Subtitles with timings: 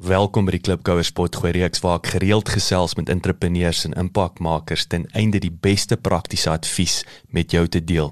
[0.00, 4.86] Welkom by die Klipkouer Spot gooi reeks waar ek gereeld gesels met entrepreneurs en impakmakers
[4.88, 8.08] ten einde die beste praktiese advies met jou te deel.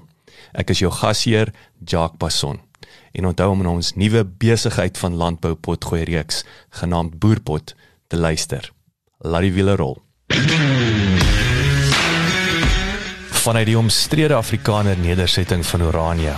[0.53, 1.49] Ek is jou gasheer,
[1.81, 2.59] Jacques Passon.
[3.17, 6.43] En onthou om na ons nuwe besigheid van landbou potgooi reeks
[6.77, 7.73] genaamd Boerpot
[8.07, 8.69] te luister.
[9.25, 9.97] Laat die wiele rol.
[13.41, 16.37] Vanuit die omstrede Afrikaner nedersetting van Orania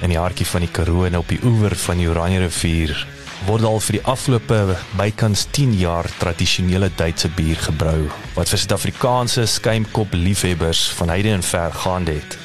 [0.00, 2.96] in die hartjie van die Karoo en op die oewer van die Oranje rivier
[3.46, 9.44] word al vir die afgelope bykans 10 jaar tradisionele Duitse bier gebrou wat vir Suid-Afrikaanse
[9.50, 12.38] skuimkop liefhebbers van heide en ver gaande het.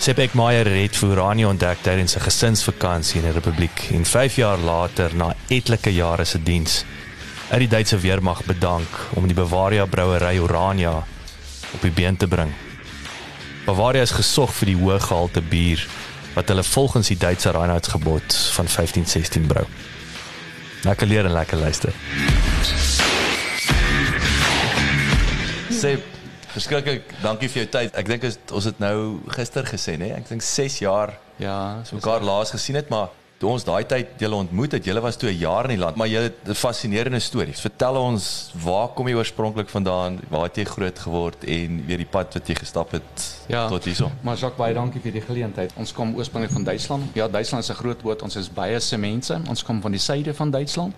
[0.00, 5.14] Sepek Meyer het Orania ontdek tydens 'n gesinsvakansie in die Republiek en 5 jaar later
[5.14, 6.84] na etlike jare se diens
[7.50, 11.04] uit die Duitse weermag bedank om die Bavaria brouery Orania
[11.74, 12.52] op die been te bring.
[13.66, 15.86] Bavaria is gesog vir die hoë gehalte bier
[16.34, 19.66] wat hulle volgens die Duitse Reinheitsgebot van 1516 brou.
[20.84, 21.92] Lekker leer en lekker luister.
[25.80, 25.96] Sê
[26.50, 27.96] verskriklik dankie vir jou tyd.
[27.96, 30.12] Ek dink ons het nou gister gesê nê.
[30.16, 33.08] Ek dink 6 jaar Ja, so mekaar laas gesien het, maar
[33.40, 35.96] toe ons daai tyd julle ontmoet het, julle was toe 'n jaar in die land,
[35.96, 37.54] maar julle het 'n fascinerende storie.
[37.56, 40.20] Vertel ons, waar kom jy oorspronklik vandaan?
[40.28, 43.68] Waar het jy groot geword en weer die pad wat jy gestap het Ja.
[43.68, 44.10] tot hierso?
[44.22, 45.72] Maar Jacques, baie dankie vir die geleentheid.
[45.76, 47.04] Ons kom oorspronklik van Duitsland.
[47.14, 48.22] Ja, Duitsland is 'n groot woord.
[48.22, 49.40] Ons is baie se mense.
[49.48, 50.94] Ons kom van die suide van Duitsland.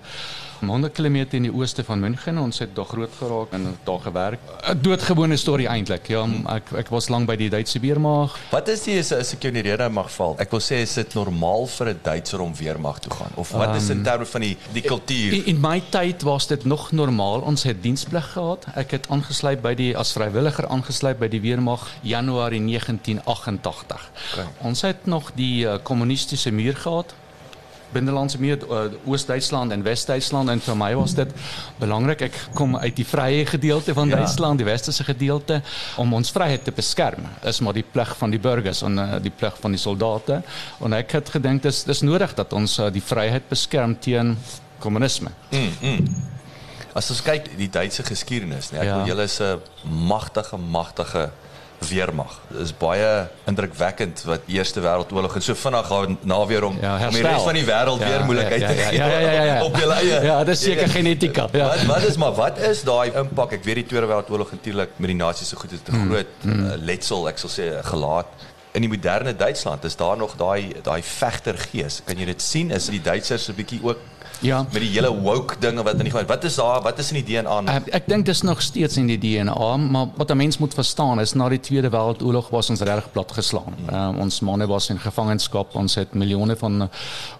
[0.68, 2.38] 100 km in die ooste van München.
[2.38, 4.40] Ons het daar groot geraak en daar gewerk.
[4.70, 6.08] 'n Doodgewone storie eintlik.
[6.08, 8.38] Ja, ek ek was lank by die Duitse weermag.
[8.50, 10.36] Wat is die as, as ek jou in die rede mag val?
[10.38, 13.76] Ek wil sê is dit normaal vir 'n Duitser om weermag toe gaan of wat
[13.76, 15.32] is in terme van die die kultuur?
[15.32, 17.40] In, in my tyd was dit nog normaal.
[17.40, 18.66] Ons het diensplig gehad.
[18.74, 24.10] Ek het aangesluit by die as vrywilliger aangesluit by die weermag Januarie 1988.
[24.32, 24.46] Okay.
[24.60, 27.14] Ons het nog die kommunistiese muur gehad.
[27.92, 31.28] Binnelandse muur uh, Oos-Duitsland en Wes-Duitsland en vir my was dit
[31.78, 32.22] belangrik.
[32.22, 34.16] Ek kom uit die vrye gedeelte van Ja.
[34.16, 35.62] Duitsland, die westerse gedeelte
[35.96, 37.26] om ons vryheid te beskerm.
[37.44, 40.42] Is maar die plig van die burgers en uh, die plig van die soldate.
[40.80, 44.36] En ek het gedink dis dis nodig dat ons uh, die vryheid beskerm teen
[44.78, 45.30] kommunisme.
[46.92, 48.98] As ons kyk die Duitse geskiedenis, nee, ek Ja.
[49.00, 49.06] ja.
[49.06, 49.60] julle is 'n
[50.08, 51.30] magtige magtige
[51.88, 52.40] weermag.
[52.48, 55.90] Dit is baie indrukwekkend wat Eerste Wêreldoorlog en so vinnig
[56.22, 57.32] na weer om, Ja, om die herstel.
[57.32, 58.96] res van die wêreld Ja, weer moeilikheid ja, te ja, gee.
[58.98, 59.64] ja, ja, ja, ja.
[59.64, 60.20] Op julle eie.
[60.24, 61.66] Ja, dis seker genetika, ja.
[61.68, 63.52] Wat wat is maar wat is daai impak?
[63.52, 66.72] Ek weet die Tweede Wêreldoorlog natuurlik met die nasies so goed het 'n groot uh,
[66.76, 68.26] letsel, ek sal sê gelaat.
[68.72, 72.00] In die moderne Duitsland is daar nog daai daai vegtergees.
[72.04, 72.70] Kan jy dit sien?
[72.70, 73.98] Is die Duitsers 'n bietjie ook
[74.42, 74.66] Ja.
[74.72, 77.26] met die hele woke dinge wat in die wat is daar wat is in die
[77.28, 80.74] DNA Ek, ek dink dis nog steeds in die DNA, maar wat 'n mens moet
[80.74, 83.74] verstaan is na die Tweede Wêreldoorlog was ons regtig plat geslaan.
[83.92, 86.88] Uh, ons manne was in gevangenskap, ons het miljoene van uh,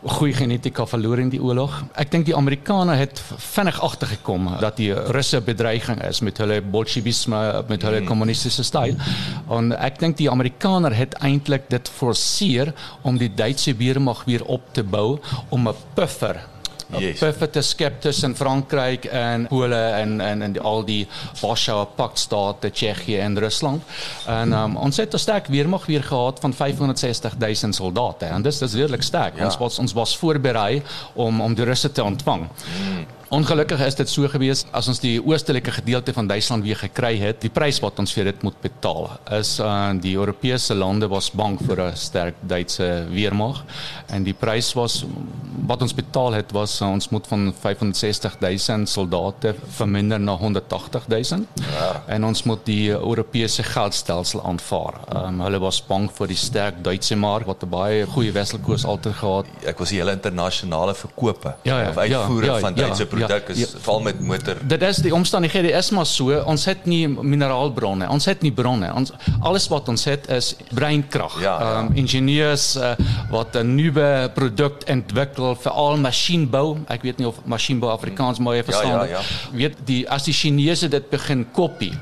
[0.05, 1.83] goeie genetika verloor in die oorlog.
[1.95, 7.65] Ek dink die Amerikaners het vinnig agtergekom dat die Russe bedreiging is met hulle bolsjewisme,
[7.69, 8.97] met hulle kommunistiese styl.
[9.51, 14.63] En ek dink die Amerikaners het eintlik dit forceer om die Duitse weermag weer op
[14.73, 15.19] te bou
[15.51, 16.52] om 'n puffer
[17.00, 17.19] Yes.
[17.19, 21.08] perfekte skep tussen Frankryk en Pole en en en die, al die
[21.41, 23.82] Warschauer Paktstate, Tsjechië en Rusland.
[24.26, 28.24] En um, ons het 'n sterk weermag weer gehad van 560 000 soldate.
[28.24, 29.36] En dis dis redelik sterk.
[29.36, 29.44] Ja.
[29.44, 30.83] Ons was ons was voorberei
[31.15, 32.48] om om die Russe te ontvang.
[33.33, 37.39] Ongelukkig is dit so gewees as ons die oostelike gedeelte van Duitsland weer gekry het,
[37.41, 39.07] die prys wat ons vir dit moet betaal
[39.39, 43.63] is uh, die Europese lande was bang vir 'n sterk Duitse weermag.
[44.13, 45.07] En die prys was
[45.67, 51.09] wat ons betaal het was uh, ons moet van 560 000 soldate verminder na 180
[51.09, 52.03] 000 ja.
[52.09, 55.01] en ons moet die Europese geldstelsel aanvaar.
[55.09, 59.17] Um, hulle was bang vir die sterk Duitse mark wat 'n baie goeie wisselkoers altyd
[59.17, 59.47] gehad.
[59.65, 63.09] Ek was die hele internasionale verkope Ja, ja, of uitvoere ja, ja, van ja, Duitse
[63.09, 63.66] ja, produk is ja.
[63.86, 64.60] val met motor.
[64.66, 66.36] Dit is die omstandighede is maar so.
[66.47, 68.09] Ons het nie mineraalbronne.
[68.13, 68.92] Ons het nie bronne.
[68.95, 71.39] Ons alles wat ons het is breinkrag.
[71.42, 71.71] Ja, ja.
[71.80, 72.95] Um, ingenieurs uh,
[73.30, 76.78] wat 'n nuwe produk ontwikkel vir al masjienbou.
[76.89, 79.07] Ek weet nie of masjienbou Afrikaans mooi verstaan.
[79.07, 79.57] Ja, ja, ja.
[79.57, 81.92] Weet die as die Chinese dit begin kopie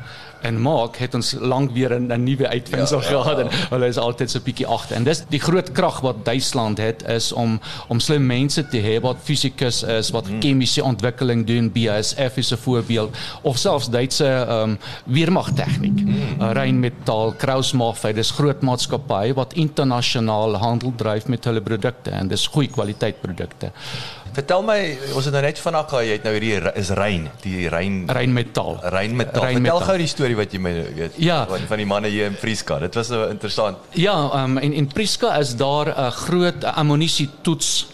[0.43, 3.51] en maak het ons lank weer 'n nuwe uitvinding ja, gehad ja, ja.
[3.51, 4.97] en hulle is altyd so 'n bietjie agter.
[4.97, 9.01] En dis die groot krag wat Duitsland het is om om slim mense te hê
[9.01, 10.41] wat fisikus is, wat hmm.
[10.41, 16.01] chemiese ontwikkeling doen, BASF is 'n voorbeeld of selfs Duitse ehm um, weermag tegniek.
[16.01, 16.41] Hmm.
[16.41, 22.47] Uh, Rheinmetall, Krauss-Maffei, dis groot maatskappye wat internasionaal handel dryf met hulle produkte en dis
[22.47, 23.73] goeie kwaliteit produkte.
[24.33, 24.79] Vertel my,
[25.19, 28.79] ons het nou net vanaand gehad, jy het nou hierdie is rein, die rein reinmetaal.
[28.95, 29.47] Reinmetaal.
[29.57, 31.41] Vertel gou die storie wat jy my weet ja.
[31.51, 32.79] van, van die manne hier in Prieska.
[32.79, 33.91] Dit was nou interessant.
[33.99, 37.89] Ja, um, in in Prieska is daar 'n groot ammunisie toets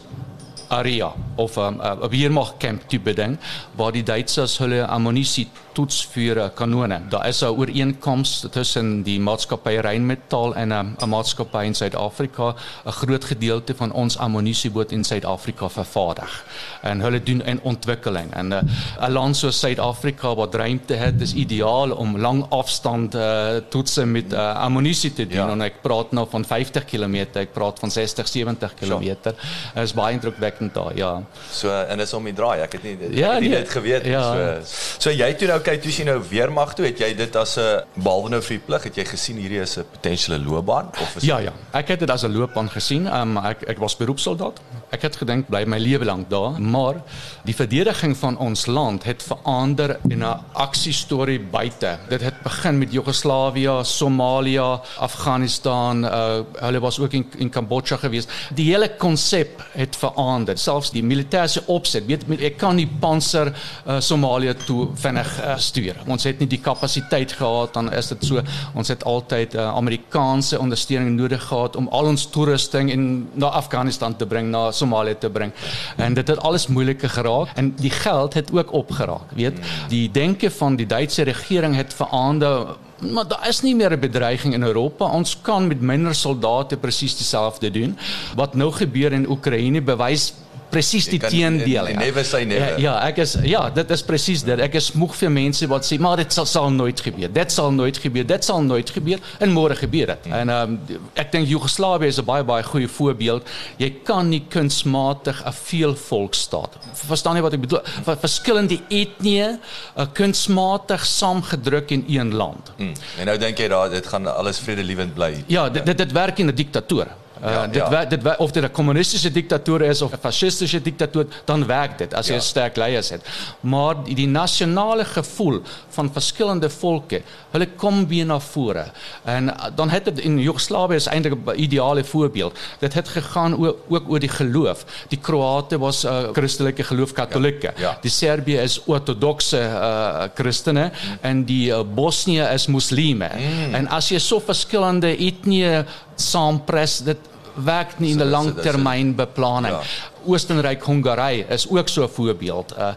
[0.68, 3.38] area of 'n um, 'n weermagkamp tipe ding
[3.76, 7.00] waar die Duitsers hulle ammunisie toets vir kanone.
[7.12, 12.54] Daar is 'n ooreenkoms tussen die maatskappy Rheinmetall en 'n 'n maatskappy in Suid-Afrika.
[12.86, 16.44] 'n Groot gedeelte van ons ammunisieboot in Suid-Afrika vervaardig.
[16.82, 18.60] En hulle doen 'n ontwikkeling en uh,
[19.00, 24.32] 'n land soos Suid-Afrika wat ruimte het, is ideaal om lang afstand uh, toetse met
[24.32, 25.46] uh, ammunisie te doen.
[25.46, 25.50] Ja.
[25.50, 29.16] En ek praat nou van 50 km, ek praat van 60, 70 km.
[29.22, 29.34] Dit
[29.74, 31.22] is baie indrukwekkend daar, ja.
[31.50, 32.60] So en is om die draai.
[32.60, 34.04] Ek het nie ja, ek het nie nee, dit geweet.
[34.04, 34.22] Ja.
[34.22, 37.56] So so jy toe nou kyk toe sien nou weermag toe het jy dit as
[37.58, 41.16] 'n behalwe nou vir die plig het jy gesien hierdie is 'n potensiële loopbaan of
[41.16, 43.06] is Ja ja, ek het dit as 'n loopbaan gesien.
[43.06, 44.60] Um, ek ek was beroepssoldaat.
[44.90, 47.02] Ek het gedink bly my lewe lank daar, maar
[47.44, 51.98] die verdediging van ons land het verander in 'n aksiestorie buite.
[52.08, 58.26] Dit het begin met Joegoslawië, Somalië, Afghanistan, uh, hulle was ook in in Kambodja gewees.
[58.54, 60.58] Die hele konsep het verander.
[60.58, 63.52] Selfs die militêre opset, weet ek kan nie panser
[63.86, 65.96] uh, Somalië toe vinnig uh, stuur.
[66.06, 68.42] Ons het nie die kapasiteit gehad dan is dit so
[68.74, 74.16] ons het altyd uh, Amerikaanse ondersteuning nodig gehad om al ons toerusting in na Afghanistan
[74.16, 75.52] te bring, na Somalië te bring.
[75.96, 79.32] En dit het alles moeiliker geraak en die geld het ook opgeraak.
[79.34, 84.00] Weet, die denke van die Duitse regering het verander maar daar is nie meer 'n
[84.00, 85.04] bedreiging in Europa.
[85.04, 87.98] Ons kan met minder soldate presies dieselfde doen.
[88.34, 90.32] Wat nou gebeur in Oekraïne bewys
[90.70, 91.88] presies die teendeel.
[91.88, 91.98] Ja.
[91.98, 92.78] Never say never.
[92.80, 94.60] Ja, ja, ek is ja, dit is presies dit.
[94.62, 97.32] Ek is moeg vir mense wat sê maar dit sal, sal nooit gebeur.
[97.32, 98.26] Dit sal nooit gebeur.
[98.26, 100.30] Dit sal nooit gebeur en môre gebeur dit.
[100.30, 103.48] En ehm um, ek dink Joegoslawië is 'n baie baie goeie voorbeeld.
[103.78, 106.78] Jy kan nie kunsmatig 'n veelvolksstaat.
[107.06, 107.82] Verstaan jy wat ek bedoel?
[108.20, 109.50] Verskillende etnieë
[109.96, 112.72] uh, kunsmatig saamgedruk in een land.
[112.76, 112.94] Hmm.
[113.18, 115.44] En nou dink jy daar dit gaan alles vredelewend bly.
[115.46, 117.06] Ja, dit dit, dit werk in 'n diktatuur.
[117.44, 118.04] Uh, ja, dit ja.
[118.04, 122.26] dit of dit 'n kommunistische diktator is of 'n fascistische diktator, dan werk dit as
[122.26, 122.40] jy ja.
[122.40, 123.22] sterk leiers het.
[123.60, 128.86] Maar die, die nasionale gevoel van verskillende volke, hulle kom weer na vore.
[129.24, 132.58] En uh, dan het dit in Joegoslawië is eintlik 'n ideale voorbeeld.
[132.78, 134.84] Dit het gegaan ook, ook oor die geloof.
[135.08, 137.72] Die Kroate was 'n uh, Christelike geloof Katolieke.
[137.76, 137.86] Ja.
[137.86, 137.98] Ja.
[138.00, 141.18] Die Serbië is ortodokse uh, Christene mm.
[141.20, 143.30] en die uh, Bosnië is moslime.
[143.34, 143.74] Mm.
[143.74, 145.84] En as jy so verskillende etnieë
[146.16, 147.25] saampres dit
[147.64, 149.74] werk nie in 'n langtermynbeplanning.
[149.74, 149.80] Ja.
[150.26, 152.74] Oostenryk Hongarye is ook so 'n voorbeeld.
[152.78, 152.94] Uh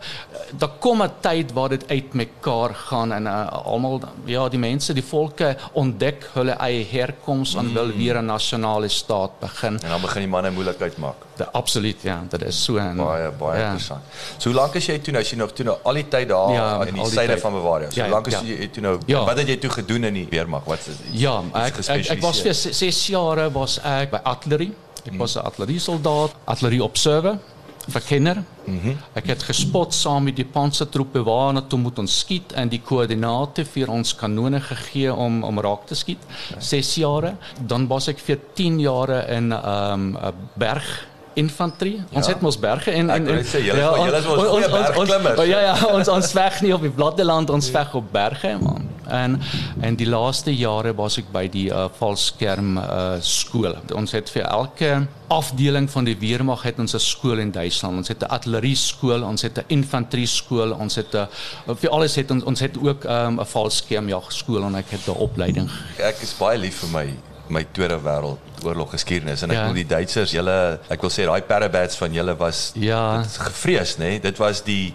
[0.57, 5.03] daar kom 'n tyd waar dit uitmekaar gaan en uh, almal ja, die mense, die
[5.03, 7.73] volke ontdek hulle eie herkoms en mm.
[7.73, 9.79] wil weer 'n nasionale staat begin.
[9.79, 11.15] En dan begin die manne moeilikheid maak.
[11.35, 13.65] De, absoluut ja, dit is so en baie baie ja.
[13.65, 14.01] interessant.
[14.37, 16.27] So hoe lank is jy toe nou as jy nog toe nou al die tyd
[16.27, 17.89] daar ja, in die syde van Bavaria?
[17.89, 18.41] So ja, lank is ja.
[18.43, 19.23] jy toe nou ja.
[19.25, 20.63] wat het jy toe gedoen in die weermag?
[20.65, 24.71] Wat is Ja, ek, ek ek was vir 6 jare was ek by artillery
[25.05, 27.39] Ek was 'n artilleriesoldaat, artillerie observer,
[27.87, 28.43] verkenner.
[28.65, 28.97] Mm -hmm.
[29.13, 33.65] Ek het gespot saam met die pansertroepe waarna toe moet ons skiet en die koördinate
[33.65, 36.23] vir ons kanone gegee om om raak te skiet.
[36.57, 37.35] 6 jare.
[37.65, 40.17] Dan was ek vir 10 jare in 'n um,
[40.53, 41.07] berg
[41.39, 41.97] infantrie.
[42.11, 42.33] Ons ja.
[42.33, 44.69] het mos berge en en, en sê, julle ja, julle is mos ons,
[45.01, 48.11] ons, ons, ja ja, ons ons veg nie op die platte land, ons veg op
[48.13, 48.87] berge man.
[49.09, 49.39] En
[49.81, 53.77] en die laaste jare was ek by die uh, valskerm uh, skool.
[53.97, 54.91] Ons het vir elke
[55.29, 57.97] afdeling van die weermag het ons 'n skool in Duitsland.
[58.03, 61.27] Ons het 'n artillerie skool, ons het 'n infanterie skool, ons het 'n
[61.75, 64.89] vir alles het ons ons het ook ehm, 'n um, valskerm jag skool en ek
[64.89, 65.69] het 'n opleiding.
[65.97, 67.07] Ek is baie lief vir my
[67.53, 69.65] my Tweede Wêreldoorlog geskiedenis en ek ja.
[69.69, 70.55] wil die Duitsers, julle
[70.91, 73.21] ek wil sê daai parabats van julle was ja.
[73.49, 74.15] gevrees, nê?
[74.15, 74.23] Nee?
[74.29, 74.93] Dit was die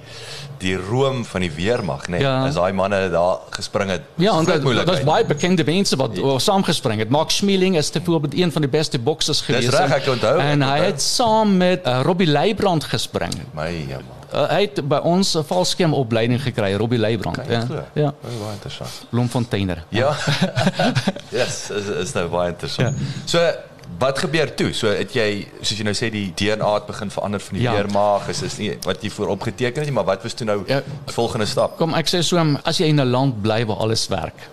[0.63, 2.19] die room van die weermag, nê?
[2.19, 2.25] Nee?
[2.25, 2.35] Ja.
[2.47, 4.07] As daai manne daar gespring het.
[4.23, 6.39] Ja, en dit was baie bekende mense wat ja.
[6.39, 7.13] saamgespring het.
[7.13, 9.69] Mark Schmeling is byvoorbeeld een van die beste boksers gewees.
[9.69, 10.39] Dis reg, ek onthou.
[10.41, 13.35] En hy het saam met uh, Robbie Leibrand gespring.
[13.57, 14.01] My ja.
[14.35, 17.38] Uh, hy het by ons 'n valskerm opleiding gekry, Robbie Leibrand.
[17.49, 17.62] Ja.
[17.95, 18.09] Ja.
[18.25, 19.07] Oh, baie interessant.
[19.11, 19.85] Bloemfonteiner.
[19.88, 20.11] Ja.
[21.38, 22.97] yes, is is nou baie interessant.
[22.99, 23.05] Ja.
[23.25, 23.38] So
[23.99, 24.73] wat gebeur toe?
[24.73, 27.73] So het jy soos jy nou sê die DNA het begin verander van die Ja.
[27.76, 30.64] weermaag, is is nie wat jy voorop geteken het nie, maar wat was toe nou
[30.67, 30.83] Ja.
[31.07, 31.76] volgende stap?
[31.79, 34.49] Kom ek sê so as jy in 'n land bly waar alles werk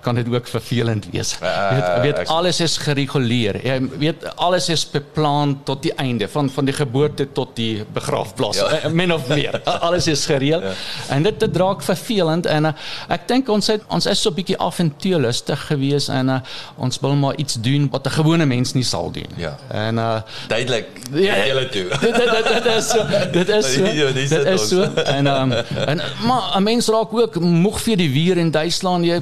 [0.00, 1.36] kan dit ook vervelend wees.
[1.42, 3.60] Uh, Jy weet, weet alles is gereguleer.
[3.64, 8.56] Jy weet alles is beplan tot die einde van van die geboorte tot die begrafplaas.
[8.56, 8.68] Ja.
[8.82, 8.88] Ja.
[8.88, 9.60] Min of meer.
[9.86, 10.62] Alles is gereël.
[10.62, 10.72] Ja.
[11.08, 12.72] En dit dit raak vervelend en uh,
[13.08, 16.40] ek dink ons het ons is so 'n bietjie avontuurlustig geweest en uh,
[16.76, 19.30] ons wil maar iets doen wat 'n gewone mens nie sal doen.
[19.36, 19.56] Ja.
[19.68, 20.88] En uh Duidelik.
[21.12, 21.46] Ja, ja.
[21.46, 21.88] julle toe.
[22.04, 25.52] dit, dit, dit, dit is so dit is so Ja, dit is so en um,
[25.86, 29.20] en maar 'n mens raak ook moeg vir die weer in Duitsland jy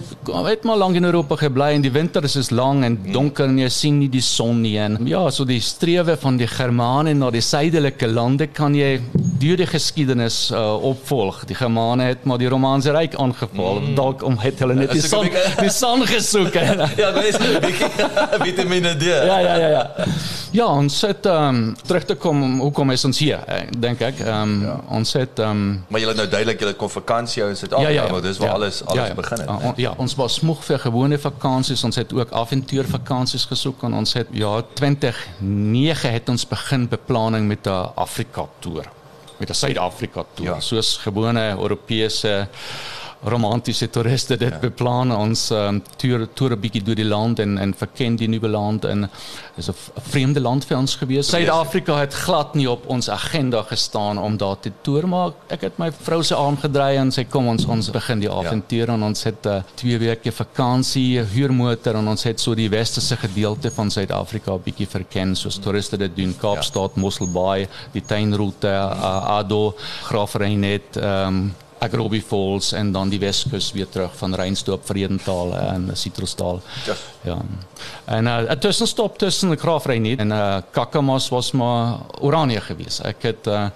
[0.48, 3.56] het maar lank in Europa gebly en die winter is is lang en donker en
[3.56, 7.30] jy sien nie die son nie en ja so die strewe van die Germane na
[7.32, 8.98] die suidelike lande kan jy
[9.40, 13.94] deur die geskiedenis uh, opvolg die Germane het maar die Romaanse ryk aangeval mm.
[13.96, 15.30] dalk om het hulle net die son
[15.64, 16.60] die son gesoek
[17.00, 17.88] Ja, dis 'n bietjie
[18.48, 19.08] vitamine D.
[19.08, 19.84] ja ja ja ja.
[20.50, 24.22] Ja, ons het um, terug te kom hoekom is ons hier eh, dink ek.
[24.24, 24.76] Ehm um, ja.
[24.96, 28.24] ons het ehm um, Maar julle nou duidelik julle kon vakansie hou in Suid-Afrika, want
[28.24, 29.48] dis waar alles alles begin het.
[29.48, 31.84] Ja, on, ja, ons was moeg vir gewone vakansies.
[31.86, 37.66] Ons het ook avontuurvakansies gesoek en ons het ja 2009 het ons begin beplanning met
[37.66, 38.88] 'n Afrika toer.
[39.38, 40.46] Met 'n Suid-Afrika toer.
[40.46, 40.60] Ja.
[40.60, 42.48] Soos gewone Europese
[43.22, 44.58] romantiese toeriste dit ja.
[44.62, 48.48] beplan ons um, toer toer 'n bietjie deur die land en en verken die nuwe
[48.48, 49.08] land en
[49.56, 51.28] is 'n 'n vreemde land vir ons gewees.
[51.28, 55.78] Suid-Afrika het glad nie op ons agenda gestaan om daar te toer maar ek het
[55.78, 58.94] my vrou se arm gedry en sy kom ons ons begin die avontuur ja.
[58.94, 63.70] en ons het uh, twee weke vakansie, huurmotor en ons het so die westerse gedeelte
[63.70, 66.34] van Suid-Afrika 'n bietjie verken soos toeriste dit doen.
[66.38, 67.00] Kaapstad, ja.
[67.00, 73.88] Mosselbaai, die tuinroete, uh, Ado, Graafrenet, ehm um, Agrobi Falls en dan die Weskus weer
[73.88, 76.62] terug van Reinstorp, Vredendal en Citrusdal.
[76.86, 76.94] Ja.
[77.22, 77.38] Ja.
[78.04, 83.00] En uh, 'n tussenstop tussen Graafrenet en uh, Kakamas was maar Oranje geweest.
[83.00, 83.66] Ek het uh,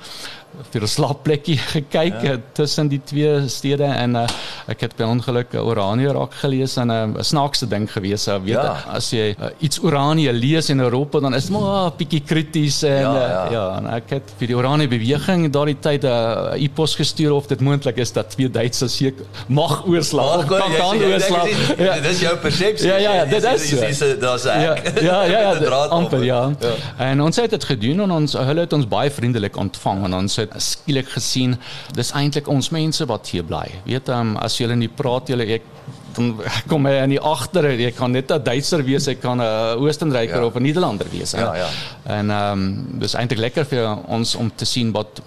[0.73, 2.37] vir 'n slaapplekkie gekyk ja.
[2.53, 4.27] tussen die twee stede en uh,
[4.69, 8.29] ek het by ongeluk uh, Oranje raak gelees en 'n uh, snaakse ding gewees.
[8.29, 8.85] Uh, weet Ja.
[8.93, 12.21] as jy uh, iets Oranje lees in Europa dan is dit maar 'n uh, bietjie
[12.21, 13.51] krities en Ja, ja, ja.
[13.51, 13.77] ja.
[13.79, 17.61] en ek het vir die Oranje beweging daardie tyd 'n uh, e-pos gestuur of dit
[17.61, 19.15] moontlik is dat twee Duitsers hier
[19.49, 21.49] mag oorslaap of kan kan oorslaap.
[21.79, 22.01] Ja.
[22.01, 22.89] Dis jou persepsie.
[22.89, 23.77] Ja, ja, ja, dit is so.
[23.81, 26.53] Dis daar's 'n Ja, ja, ja, ja Dit amper ja.
[26.61, 26.69] Ja.
[26.99, 27.05] ja.
[27.11, 30.37] En ons het dit gedoen en ons hulle het ons baie vriendelik ontvang en ons
[30.45, 31.57] het skielik gesien
[31.97, 33.67] dis eintlik ons mense wat hier bly.
[33.87, 35.69] Weet um, as julle nie praat julle ek
[36.15, 39.79] dan kom hy in die agter jy kan net 'n Duitser wees jy kan 'n
[39.83, 40.45] Oostenryker Ja.
[40.47, 41.31] of 'n Nederlander wees.
[41.33, 41.69] Ja, ja.
[42.05, 45.21] En ehm um, dis eintlik lekker vir ons om te sien wat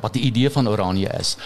[0.00, 1.36] wat die idee van Oranje is.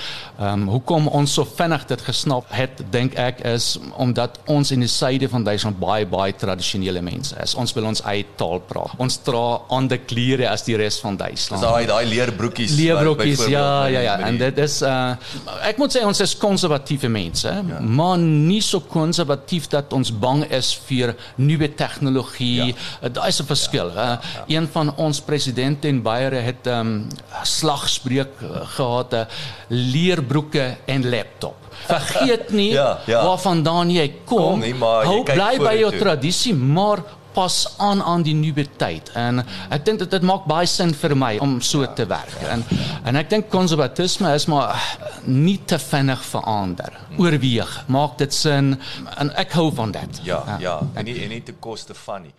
[0.41, 4.81] Ehm um, hoekom ons so vinnig dit gesnap het, dink ek is omdat ons in
[4.81, 7.55] die suide van Duitsland baie baie tradisionele mense is.
[7.55, 8.91] Ons wil ons eie taal praat.
[8.99, 11.63] Ons dra ander klere as die res van Dis Duitsland.
[11.63, 12.77] daai daai leerbroekies.
[12.77, 14.19] Leerbroekies, ja, ja, ja.
[14.27, 15.15] En dit is uh
[15.63, 17.81] ek moet sê ons is konservatiewe mense, ja.
[17.81, 22.75] maar nie so konservatief dat ons bang is vir nuwe tegnologie.
[23.03, 23.09] Ja.
[23.09, 23.91] Daar is 'n verskil.
[23.95, 24.57] Ja, ja, ja.
[24.57, 27.09] Een van ons presidente in Beiere het 'n um,
[27.43, 29.21] slagspreuk uh, gehad, uh,
[29.69, 31.57] leerbroeke en laptop.
[31.87, 33.25] Vergeet nie Ja, ja.
[33.25, 34.39] waarvandaan jy kom.
[34.39, 35.99] Kom nie, Hou bly by jou vorentoe.
[35.99, 37.03] tradisie, maar
[37.35, 39.11] pas aan aan die nuwe tyd.
[39.19, 42.39] En ek dink dit dit maak baie sin vir my om so te werk.
[42.49, 42.65] En
[43.05, 44.79] en ek dink konservatisme is maar
[45.27, 46.99] nie te vinnig verander.
[47.19, 48.77] Oorweeg, maak dit sin
[49.19, 50.23] en ek hou van dit.
[50.27, 52.35] Ja, ja, en nie en nie te koste van nie.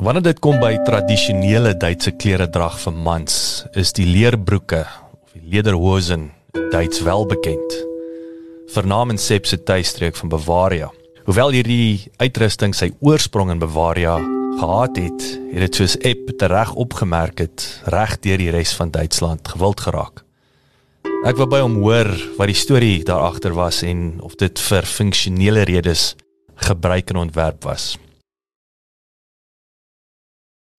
[0.00, 3.34] Wanneer dit kom by tradisionele Duitse kleredrag vir mans,
[3.76, 6.30] is die leerbroeke of die lederhosen
[6.72, 7.76] Duits wel bekend.
[8.72, 10.88] Vernaam in Sepp se tuistreek van Bavaria.
[11.30, 14.16] Hoewel hierdie uitrusting sy oorsprong in Bavaria
[14.58, 19.46] gehad het, het dit soos Epp tereg opgemerk het, reg deur die res van Duitsland
[19.52, 20.24] gewild geraak.
[21.22, 24.88] Ek wil by hom hoor wat die storie daar agter was en of dit vir
[24.90, 26.16] funksionele redes
[26.66, 27.92] gebruik en ontwerp was.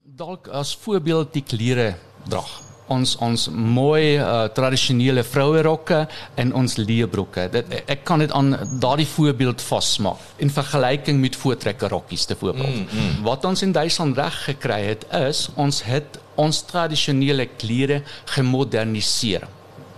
[0.03, 1.93] Dalk as voorbeeld die klere
[2.27, 2.70] drag.
[2.91, 6.01] Ons ons mooi uh, tradisionele vrouerokke
[6.41, 7.47] en ons leerbroeke.
[7.53, 8.51] Dit ek kan dit aan
[8.83, 12.75] daardie voorbeeld vasmaak in vergelyking met voortrekkerrokkies te voorbeeld.
[12.75, 13.23] Mm, mm.
[13.27, 18.01] Wat ons in Duitsland reg gekry het is ons het ons tradisionele klere
[18.35, 19.47] gemoderniseer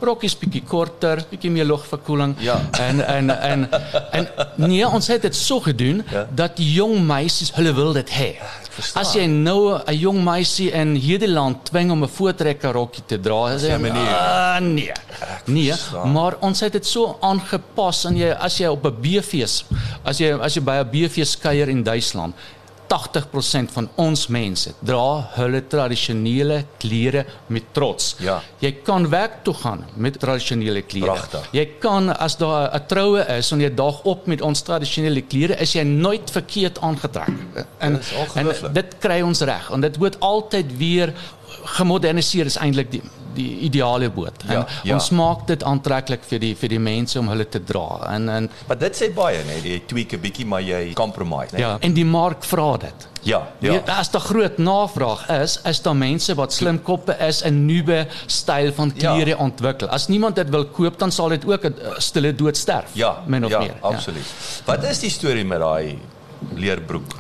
[0.04, 2.58] brokkies bietjie korter, bietjie meer lugverkoeling Ja.
[2.80, 3.68] en en en
[4.12, 6.26] en nee, ons het dit so gedoen Ja.
[6.36, 8.32] dat die jong meisies hulle wil dit hê.
[8.76, 9.04] Verstaan.
[9.04, 13.20] As jy nou 'n jong meisie in hierdie land dwing om 'n voortrekker rokkie te
[13.20, 14.16] dra, is 'n manier.
[14.16, 14.92] "Ah, nee.
[15.46, 16.12] Nee, verstaan.
[16.12, 19.66] maar ons het dit so aangepas en jy as jy op 'n B-fees,
[20.04, 22.34] as jy as jy by 'n B-fees kuier in Duitsland,
[22.94, 28.16] 80% van ons mense dra hulle tradisionele klere met trots.
[28.24, 28.40] Ja.
[28.62, 31.14] Jy kan werk toe gaan met tradisionele klere.
[31.14, 31.50] Pragtig.
[31.58, 35.60] Jy kan as daar 'n troue is en jy daag op met ons tradisionele klere,
[35.60, 37.34] is jy nooit verkeerd aangetrek.
[37.80, 38.02] En,
[38.36, 41.14] en dit kry ons reg en dit word altyd weer
[41.78, 43.02] gemoderniseer is eintlik die
[43.36, 44.44] die ideale boot.
[44.48, 44.94] En Ja, ja.
[44.94, 48.00] ons maak dit aantreklik vir die vir die mense om hulle te dra.
[48.14, 51.62] En en Maar dit sê baie, nee, jy tweak 'n bietjie maar jy compromise, nee.
[51.62, 53.08] ja, en die mark vra dit.
[53.24, 53.72] Ja, ja.
[53.72, 58.08] Weet, as daar groot navraag is, is daar mense wat slim koppe is en nuwe
[58.28, 59.38] styl van klere Ja.
[59.38, 59.88] ontwikkel.
[59.88, 62.90] As niemand dit wil koop, dan sal dit ook 'n uh, stille dood sterf.
[62.94, 63.76] Ja, min of ja, meer.
[63.82, 64.26] absoluut.
[64.66, 65.98] Wat is die storie met daai
[66.56, 67.16] leerbroek?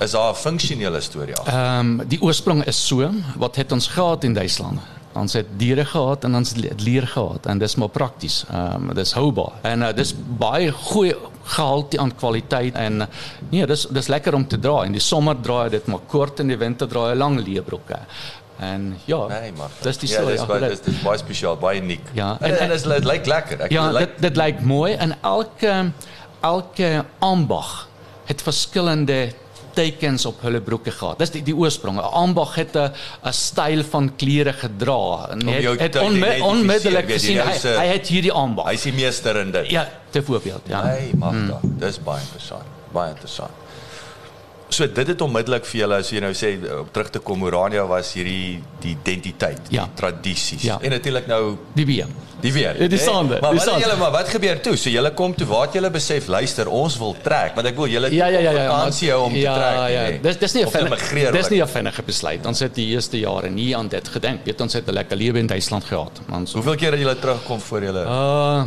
[0.00, 1.46] Is daar 'n funksionele storie af?
[1.48, 4.78] Ehm die oorsprong is so, wat het ons gehad in Duitsland?
[5.16, 8.44] Ons het diere gehad en ons het leer gehad en dis maar prakties.
[8.52, 9.52] Ehm dis houbaar.
[9.62, 13.06] En uh, dis baie goeie gehalte aan kwaliteit en uh,
[13.50, 14.82] nee, dis dis lekker om te dra.
[14.84, 17.40] In die somer dra jy dit maar kort en in die winter dra jy lang
[17.40, 17.98] leerbroeke.
[18.58, 21.80] En ja, Nee, maar dis die ja, storie dis baie dis, dis baie spesiaal, baie
[21.80, 22.08] uniek.
[22.12, 23.60] Ja, en, en- en, dit lyk lekker.
[23.68, 25.92] Ek Ja, lyk dit dit lyk mooi en elke
[26.42, 27.88] elke ambag
[28.28, 29.32] het verskillende
[29.78, 31.20] tekens op hulle broeke gehad.
[31.22, 32.00] Dis die die oorsprong.
[32.00, 32.90] 'n Ambag het 'n
[33.24, 38.06] 'n styl van klere gedra en hy het, het onmi onmiddellik gesien hy, hy het
[38.08, 38.70] hierdie ambag.
[38.70, 39.70] hy's die meester in dit.
[39.70, 40.82] Ja, te voorbeeld, ja.
[40.82, 41.58] Hey, magda.
[41.62, 41.78] Mm.
[41.78, 42.62] Dis baie interessant.
[42.92, 43.50] Baie interessant.
[44.78, 47.82] So dit het onmiddellik vir julle as jy nou sê om terug te kom Orania
[47.90, 49.88] was hierdie die identiteit, Ja.
[49.88, 50.62] die tradisies.
[50.62, 50.76] Ja.
[50.80, 52.06] En natuurlik nou Die weer.
[52.40, 52.76] die weer.
[52.82, 53.04] Ja, die hè?
[53.04, 54.76] sande, Maar die wat julle maar wat gebeur toe?
[54.76, 58.12] So julle kom toe waar julle besef luister, ons wil trek, want ek wil julle
[58.14, 58.68] Ja ja ja ja.
[58.70, 59.90] vakansie hou om ja, te trek.
[59.96, 60.20] Ja, nee.
[60.20, 62.46] dis dis nie 'n vinnige dis nie 'n vinnige besluit.
[62.46, 64.44] Ons het die eerste jare nie aan dit gedink.
[64.44, 66.20] Weet ons het 'n lekker lewe in Duitsland gehad.
[66.30, 68.04] Ons Hoeveel keer het julle terugkom voor julle?
[68.04, 68.62] Uh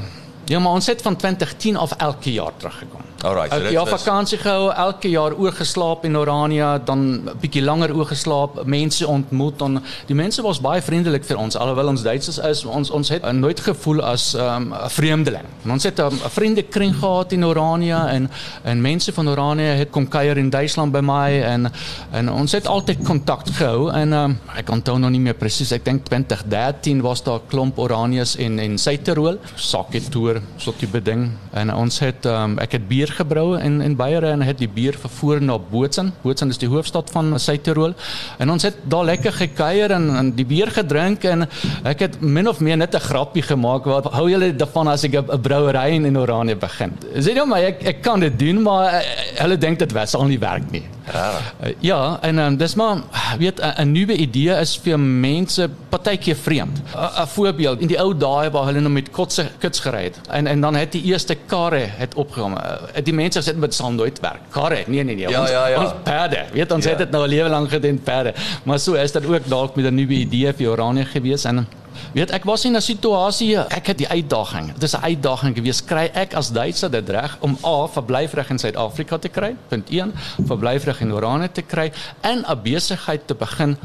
[0.46, 3.02] ja, maar ons het van 2010 af elke jaar teruggekom.
[3.24, 7.96] Alright, so dit was- vakansie gehou, elke jaar oorgeslaap in Orania, dan 'n bietjie langer
[7.96, 12.66] oorgeslaap, mense ontmoet dan die mense was baie vriendelik vir ons alhoewel ons Duitsers is,
[12.66, 15.46] ons ons het nooit gevoel as 'n um, 'n vreemdeling.
[15.70, 18.30] Ons het 'n um, vriendekring gehad in Orania en
[18.64, 21.72] en mense van Orania het kom kuier in Duitsland by my en
[22.12, 25.86] en ons het altyd kontak gehou en um, ek onthou nog nie meer presies, ek
[25.86, 31.74] dink 2013 was daar 'n klomp Oraniërs in in Suid-Tirol, saketoer, so tipe ding en
[31.76, 35.42] ons het um, ek het bier gebrou in in Beiere en het die bier vervoer
[35.42, 36.14] na Bootsen.
[36.22, 37.94] Bootsen is die hoofstad van Suid-Tirol.
[38.38, 41.48] En ons het daar lekker gekuier en, en die bier gedrink en
[41.84, 45.16] ek het min of meer net 'n grappie gemaak wat hou julle daarvan as ek
[45.16, 46.92] 'n brouery in, Oranje begin.
[47.16, 49.00] Sê nou maar ek ek kan dit doen maar uh,
[49.42, 50.84] hulle dink dit was sal nie werk nie.
[51.06, 51.54] Rarig.
[51.64, 53.02] Uh, ja, en um, dis maar
[53.38, 56.82] weet 'n nuwe idee is vir mense partykeer vreemd.
[56.96, 60.48] 'n Voorbeeld, in die ou dae waar hulle nog met kotse kits gery het en
[60.48, 62.58] en dan het die eerste karre het opgekom.
[63.04, 64.42] Die mense sê dit sal nooit werk.
[64.50, 65.30] Karre, nee nee nee.
[65.30, 65.84] Ja, ons, ja, ja.
[65.84, 66.46] ons perde.
[66.54, 66.90] Weet ons Ja.
[66.90, 68.34] het dit nou 'n lewe lank gedoen perde.
[68.64, 71.68] Maar so is dit ook dalk met 'n nuwe idee vir Oranje gewees en
[72.14, 74.74] Weet ek was in 'n situasie ek het die uitdaging.
[74.74, 78.60] Dit is 'n uitdaging gewees kry ek as Duitser dit reg om A verblyfreg in
[78.60, 79.56] Suid-Afrika te kry.
[79.68, 80.14] Punt 1,
[80.46, 83.78] verblyfreg in Oranje te kry en 'n besigheid te begin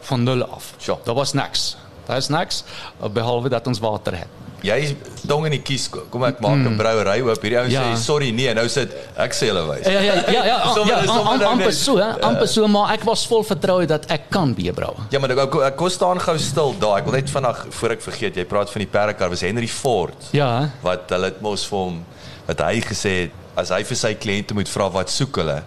[0.00, 0.74] van nul af.
[0.78, 0.98] Sure.
[1.04, 1.76] Daar was niks.
[2.06, 2.64] Daar is niks
[3.12, 4.28] behalwe dat ons water het.
[4.62, 4.94] Jy is
[5.26, 5.88] tong in die kies.
[5.88, 7.42] Kom ek maak 'n brouery oop.
[7.42, 7.66] Hierdie ou.
[7.70, 7.82] Ja.
[7.94, 9.86] sê sorry nee, nou sit ek sê hulle wys.
[9.86, 11.74] Ja ja ja ja, Sommer- ja, sommer am- nou amper net.
[11.74, 14.94] so, hè, amper so, maar ek was vol vertroue dat ek kan bier brou.
[15.10, 16.98] Ja, maar ek ek kom staan gou stil daar.
[16.98, 20.14] Ek wil net vinnig voor ek vergeet, jy praat van die perdekar, was Henry Ford
[20.32, 22.04] Ja, wat hulle het mos vir hom
[22.46, 25.62] wat hy gesê het as hy vir sy kliënte moet vra wat soek hulle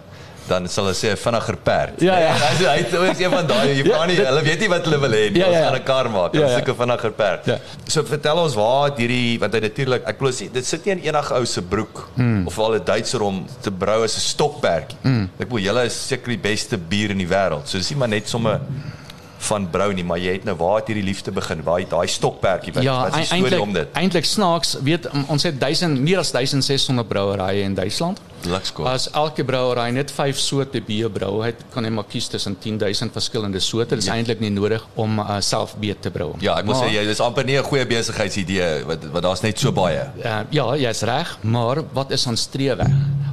[0.47, 2.01] dan sal hulle sê 'n vinniger perd.
[2.01, 2.34] Ja, ja.
[2.34, 4.84] Hy hy het ook een van daai jy Ja, kan nie hulle weet nie wat
[4.86, 5.39] hulle wil hê nie.
[5.39, 5.63] Ja, Ons ja.
[5.65, 6.34] gaan 'n kar maak.
[6.34, 6.58] Ja, Hulle ja.
[6.58, 7.45] soek 'n vinniger perd.
[7.45, 7.58] Ja.
[7.88, 10.99] So vertel ons waar het hierdie want hy natuurlik ek glo dit sit nie in
[11.15, 12.47] enige ou se broek Hmm.
[12.47, 14.97] of al 'n Duitser om te brou as 'n stokperdjie.
[15.39, 17.67] Ek bedoel julle is seker die beste bier in die wêreld.
[17.67, 18.60] So dis nie maar net sommer
[19.43, 21.63] van brou nie, maar jy het nou waar het hierdie liefde begin?
[21.63, 23.88] Waar het daai stokperdjie wat Ja, wat is die storie om dit?
[23.93, 28.19] eintlik snaaks, weet ons het 1000 meer as 1600 brouerye in Duitsland.
[28.43, 28.88] Lukskool.
[28.88, 33.12] As elke brouery net 5 soorte bier brou, het kan jy maar kies tussen 10000
[33.15, 33.95] verskillende soorte.
[33.95, 36.34] Dit is eintlik nie nodig om uh, self bier te brou.
[36.43, 39.60] Ja, ek wil sê jy dis amper nie 'n goeie besigheidsidee wat wat daar's net
[39.60, 40.03] so baie.
[40.23, 42.84] Uh, ja, jy's reg, maar wat is ons strewe?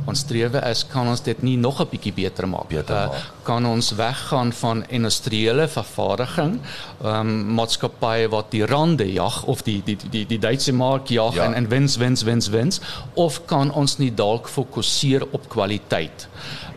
[0.06, 2.68] Ons strewe is kan ons dit nie nog 'n bietjie beter maak.
[2.68, 3.12] Beter maak.
[3.12, 6.60] Uh, kan ons weggaan van industriële vervaardiging,
[7.02, 11.34] ehm um, maatskappye wat die rande jag of die die die die Duitse mark jag
[11.34, 11.44] ja.
[11.44, 12.80] en en wins wins wins wins
[13.14, 16.28] of kan ons nie dalk fokuseer op kwaliteit?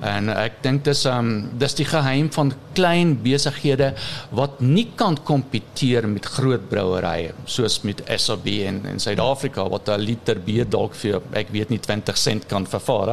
[0.03, 3.93] En ek dink dis um dis die geheim van klein besighede
[4.35, 10.01] wat nie kan kompeteer met groot brouerye soos met SAB in in Suid-Afrika wat 'n
[10.01, 12.65] liter bier dalk vir ek weet nie 20 sent kan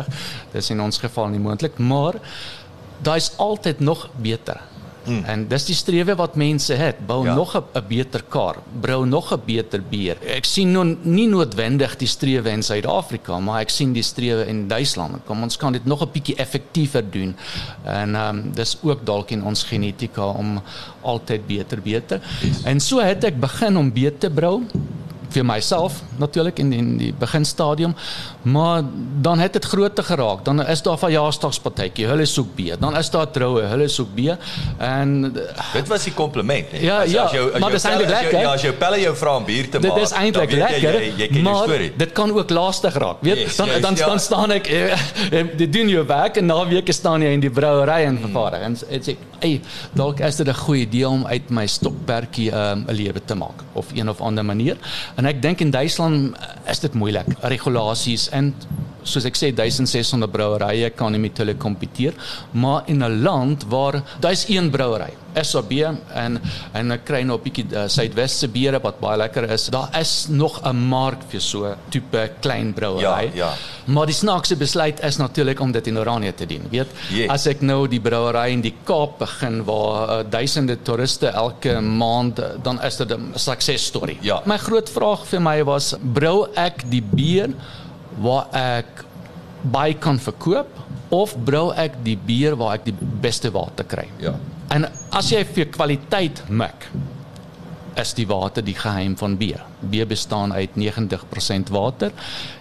[0.04, 0.52] vervaardig.
[0.52, 2.18] Dis in ons geval nie moontlik, maar
[3.02, 4.60] daar's altyd nog beter.
[5.00, 5.24] Hmm.
[5.24, 7.34] En dis die strewe wat mense het, bou ja.
[7.34, 10.16] nog 'n beter kar, brou nog 'n beter bier.
[10.20, 14.68] Ek sien nou nie noodwendig die strewe in Suid-Afrika, maar ek sien die strewe in
[14.68, 15.24] Duitsland.
[15.24, 17.34] Kom ons kan dit nog 'n bietjie effektiewer doen.
[17.84, 20.60] En ehm um, dis ook dalk in ons genetika om
[21.00, 22.20] altyd beter beter.
[22.42, 22.62] Yes.
[22.64, 24.62] En so het ek begin om beter brou
[25.30, 27.94] vir myself natuurlik in in die beginstadium.
[28.42, 28.82] Maar
[29.20, 30.44] dan het dit groter geraak.
[30.44, 34.34] Dan is daar verjaarsdagspartytjie hulle soek B dan is daar troue hulle soek B
[34.78, 38.12] en dit was die kompliment ja as, ja as jou, as maar dit is eintlik
[38.12, 38.38] lekker.
[38.40, 41.10] ja as jou pelle jou vra om bier te maak dit is eintlik lekker jy,
[41.22, 43.44] jy, jy maar dit kan ook lastig raak weet?
[43.44, 44.10] Yes, dan yes, dan, ja.
[44.12, 44.92] dan staan ek eh,
[45.30, 48.66] eh, dit doen jou werk en na weke staan jy in die brouery en vervaardig
[48.70, 49.60] en sê ey
[49.94, 53.34] dalk is dit 'n goeie idee om uit my stokperdjie ehm, 'n um, lewe te
[53.34, 54.76] maak of een of ander manier
[55.16, 56.36] En ek dink in Duitsland
[56.70, 57.26] is dit moeilik.
[57.52, 58.54] Regulasies en
[59.04, 62.16] soos ek sê 1600 brouerye kan nie met hulle kompeteer,
[62.52, 65.72] maar in 'n land waar daar's een brouery, SAB
[66.14, 66.40] en
[66.72, 69.68] en ek kry nou 'n bietjie uh, Suidwes se biere wat baie lekker is.
[69.70, 73.30] Daar is nog 'n mark vir so tipe klein brouery.
[73.34, 73.52] Ja, ja.
[73.86, 76.62] Maar die snaakse besluit is natuurlik om dit in Oranje te doen.
[76.70, 77.28] Weet, yes.
[77.28, 82.40] as ek nou die brouery in die Kaap begin waar uh, duisende toeriste elke maand
[82.62, 84.18] dan is dit 'n success story.
[84.20, 84.42] Ja.
[84.44, 87.50] My groot vraag vir my was brou ek die bier
[88.18, 89.04] waar ek
[89.62, 90.68] baie kan verkoop
[91.10, 94.06] of brou ek die bier waar ek die beste water kry.
[94.22, 94.34] Ja.
[94.70, 96.86] En as jy vir kwaliteit mik,
[97.98, 99.64] is die water die geheim van bier.
[99.80, 102.12] Bier bestaan uit 90% water.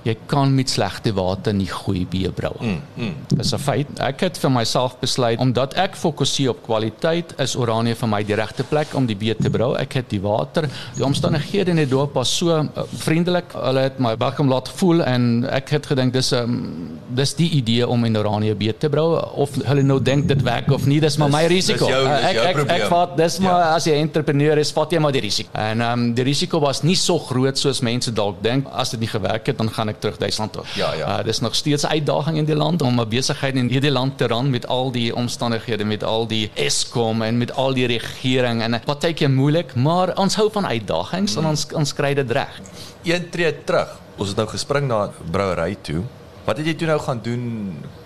[0.03, 2.77] Jy kan met slegte water nie goeie bier brou nie.
[2.95, 3.37] Mm, mm.
[3.37, 3.87] Dis 'n feit.
[3.99, 8.35] Ek het vir myself besluit omdat ek fokuseer op kwaliteit, is Oranje vir my die
[8.35, 9.75] regte plek om die bier te brou.
[9.75, 13.53] Ek het die water, die omstandighede in die dorp was so uh, vriendelik.
[13.53, 17.33] Hulle het my welkom laat voel en ek het gedink dis 'n um, ehm, dis
[17.35, 20.85] die idee om in Oranje bier te brou of hulle nou dink dit werk of
[20.85, 21.89] nie, dis maar dis, my risiko.
[21.89, 23.75] Jou, ek ek ek, ek vat dis maar ja.
[23.75, 25.49] as jy 'n entrepreneur is, vat jy maar die risiko.
[25.53, 28.67] En ehm um, die risiko was nie so groot soos mense dalk dink.
[28.71, 30.63] As dit nie gewerk het, dan gaan ek terug Duitsland toe.
[30.75, 31.19] Ja, ja.
[31.19, 34.17] Uh, dis nog steeds 'n uitdaging in die land om 'n besigheid in hierdie land
[34.17, 38.61] te ran met al die omstandighede, met al die Eskom en met al die regering
[38.61, 41.43] en kyk jy moeilik, maar ons hou van uitdagings hmm.
[41.43, 42.61] en ons ons kry dit reg.
[43.03, 43.99] Een tree terug.
[44.17, 46.03] Ons het nou gespring na brouery toe.
[46.49, 47.41] Wat het jy toe nou gaan doen?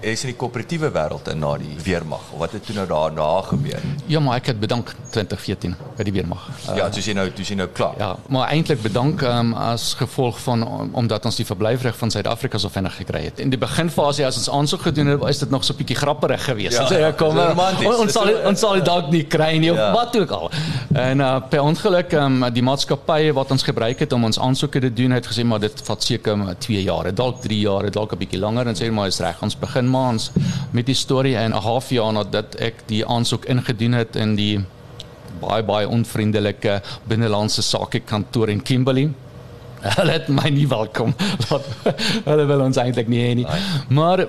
[0.04, 3.84] Is in die koöperatiewe wêreld in na die weermag wat het toe nou daarna gebeur?
[4.12, 6.42] Ja, maar ek het bedank 2014 by die weermag.
[6.50, 7.96] Uh, ja, toe sien nou, toe sien nou klaar.
[8.02, 12.60] Ja, maar eintlik bedank um, as gevolg van um, omdat ons die verblyfreg van Suid-Afrika
[12.60, 13.40] so vinnig gekry het.
[13.40, 16.44] In die beginfase as ons aansoek gedoen het, is dit nog so 'n bietjie grapperig
[16.44, 16.78] geweest.
[16.82, 19.80] Ja, so, ja, kom, ons, ons sal ons sal dit dalk nie kry nie of
[19.80, 19.94] ja.
[19.96, 20.52] wat ook al.
[20.92, 24.94] En uh, per ongeluk um, die maatskappye wat ons gebruik het om ons aansoeke te
[24.94, 28.33] doen het gesê maar dit vat seker 2 jaar, dalk 3 jaar, dalk 'n bietjie
[28.34, 30.32] bietjie langer en sê maar is reg ons begin maar ons
[30.74, 31.36] met die storie.
[31.38, 34.60] En 'n half jaar nadat ek die aansoek ingedien het in die
[35.42, 39.12] baie baie onvriendelike binnelandse sake kantoor in Kimberley.
[39.98, 41.14] Hulle het my nie welkom
[42.30, 43.48] hulle wil ons eintlik nie hê nie.
[43.90, 44.28] Maar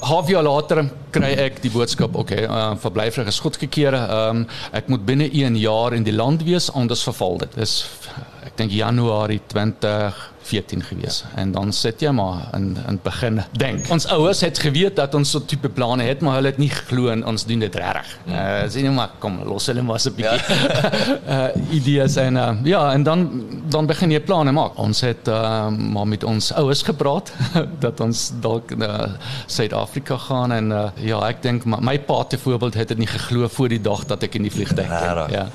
[0.00, 5.04] half jaar later kry ek die boodskap okay uh, verblyfreg is goedgekeur um, ek moet
[5.04, 7.56] binne 1 jaar in die land wees anders verval dit.
[7.56, 11.24] Is ek dink Januarie 20 14 gewees.
[11.24, 11.42] Ja.
[11.42, 13.90] En dan sit jy maar in in begin dink.
[13.92, 17.10] Ons ouers het geweet dat ons so tipe planne het, maar hulle het nie glo
[17.12, 17.76] en ons doen dit.
[17.76, 18.02] Ja.
[18.26, 20.40] Uh sien jy maar kom los hulle maar so 'n bietjie.
[20.40, 21.44] Ja.
[21.54, 23.26] uh idees en uh, ja, en dan
[23.70, 24.78] dan begin jy planne maak.
[24.78, 27.32] Ons het uh maar met ons ouers gepraat
[27.84, 32.38] dat ons dalk na Suid-Afrika gaan en uh ja, ek dink my, my pa te
[32.38, 35.30] voorbeeld het dit nie geglo voor die dag dat ek in die vliegtuig klim.
[35.30, 35.48] Ja.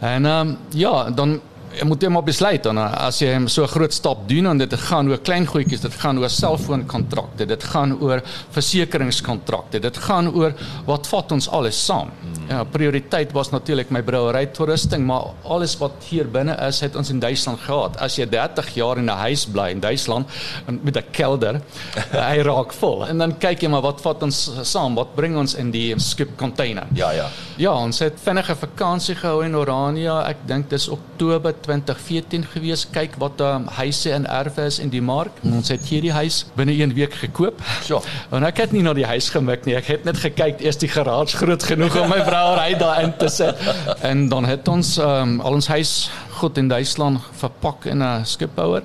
[0.00, 1.40] En ehm um, ja, dan
[1.78, 5.08] jy moet net besluit dan as jy so 'n groot stap doen en dit gaan
[5.08, 10.52] oor klein goedjies, dit gaan oor selfoonkontrakte, dit gaan oor versekeringskontrakte, dit gaan oor
[10.86, 12.10] wat vat ons alles saam.
[12.48, 17.10] Ja, prioriteit was natuurlik my brouery toerusting, maar alles wat hier binne is, het ons
[17.10, 17.96] in Duitsland gehad.
[17.96, 20.28] As jy 30 jaar in 'n huis bly in Duitsland
[20.66, 21.60] met 'n kelder,
[22.30, 23.06] hy raak vol.
[23.06, 24.94] En dan kyk jy maar wat vat ons saam?
[24.94, 26.86] Wat bring ons in die skip container?
[26.94, 27.28] Ja, ja.
[27.56, 30.28] Ja, ons het vinnige vakansie gehou in Orania.
[30.28, 35.02] Ek dink dis Oktober 2014 gewees, kyk wat um, huise en erwe is in die
[35.02, 35.40] mark.
[35.42, 37.60] Ons het hierdie huis binne 'n week gekoop.
[37.82, 38.02] So.
[38.30, 39.76] En ek het nie na die huis gemik nie.
[39.76, 43.28] Ek het net gekyk, eers die garage groot genoeg om my vrou ry daarin te
[43.28, 43.56] sit.
[44.02, 48.82] En dan het ons um, al ons huis goed in Duitsland verpak in 'n skipbouer.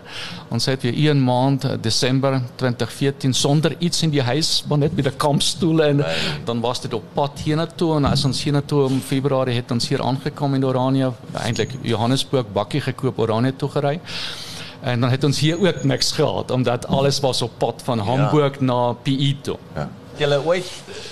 [0.49, 5.05] Ons het weer 1 maand Desember 2014 sonder iets in die huis, maar net met
[5.05, 6.05] 'n kampstoel en nee.
[6.45, 10.01] dan was dit op pad hiernatoe en as ons hiernatoe in Februarie het ons hier
[10.01, 13.99] aangekom in Oranje, eintlik Johannesburg bakkie gekoop Oranje toe gery.
[14.81, 18.59] En dan het ons hier ook niks gehad omdat alles was op pad van Hamburg
[18.59, 18.65] ja.
[18.65, 19.57] na PE toe.
[19.75, 20.65] Ja julle ooit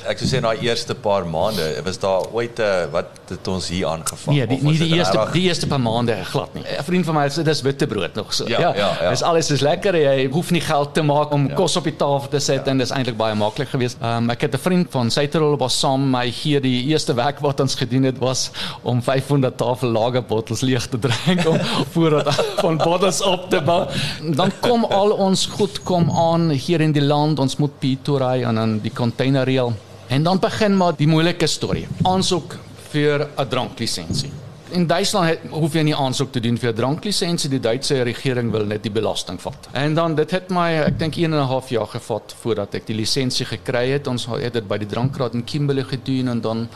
[0.07, 3.67] ek sou sê na die eerste paar maande was daar ooit uh, wat het ons
[3.71, 4.35] hier aangevang?
[4.35, 6.63] Nee die, nie die eerste die eerste paar maande glad nie.
[6.63, 8.47] 'n vriend van my sê dis witbrood nog so.
[8.47, 9.11] Ja ja, ja, ja.
[9.11, 11.55] is alles is lekker jy hoef nie geld te maak om ja.
[11.55, 12.71] kos op die tafel te sit ja.
[12.71, 13.99] en dis eintlik baie maklik geweest.
[14.01, 17.59] Um, ek het 'n vriend van Suiderol was saam my hier die eerste werk wat
[17.59, 18.49] ons gedoen het was
[18.83, 21.59] om 500 tafel lager bottels leeg te drink om
[21.93, 23.87] voordat van bottels op te bou.
[24.35, 27.39] Dan kom al ons goed kom aan hier in die land.
[27.39, 29.73] Ons moet Pitorai en dan die containerreël.
[30.07, 31.87] En dan begin maar die moeilike storie.
[32.01, 32.57] Aansoek
[32.91, 34.31] vir 'n dranklisensie.
[34.69, 37.49] In Duitsland het, hoef jy nie aansoek te doen vir 'n dranklisensie.
[37.49, 39.67] Die Duitse regering wil net die belasting vat.
[39.71, 42.87] En dan dit het my ek dink 1 en 'n half jaar gevat voordat ek
[42.87, 44.07] die lisensie gekry het.
[44.07, 46.67] Ons het dit by die drankraad in Kimberley gedoen en dan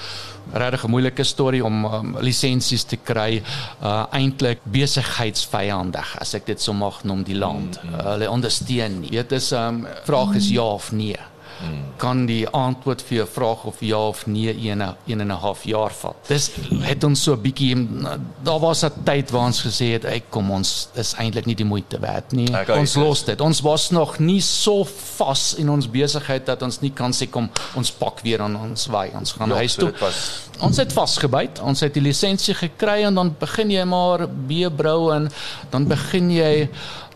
[0.53, 3.43] regtig 'n moeilike storie om um, lisensies te kry.
[3.83, 7.79] Uh eintlik besigheidsvyandig as ek dit so mag noem die land.
[7.83, 7.99] Mm, mm.
[7.99, 9.09] Uh, hulle ondersteun nie.
[9.11, 11.17] Dit is 'n um, vraag is ja of nee
[12.01, 15.63] kan die antwoord vir jou vraag of ja of nee een een en 'n half
[15.63, 16.15] jaar vat.
[16.27, 17.87] Dis het ons so 'n bietjie
[18.43, 21.65] daar was 'n tyd waar ons gesê het, "Ag kom ons is eintlik nie die
[21.65, 22.49] moeite werd nie.
[22.49, 23.41] Okay, ons los dit.
[23.41, 24.83] Ons was nog nie so
[25.17, 28.87] vas in ons besigheid dat ons nie kan sê kom ons pak weer aan ons
[28.87, 29.09] wy.
[29.17, 29.91] Ons gaan ja, huis toe.
[29.97, 31.61] So ons het vasgebyt.
[31.65, 35.29] Ons het die lisensie gekry en dan begin jy maar bier brou en
[35.69, 36.69] dan begin jy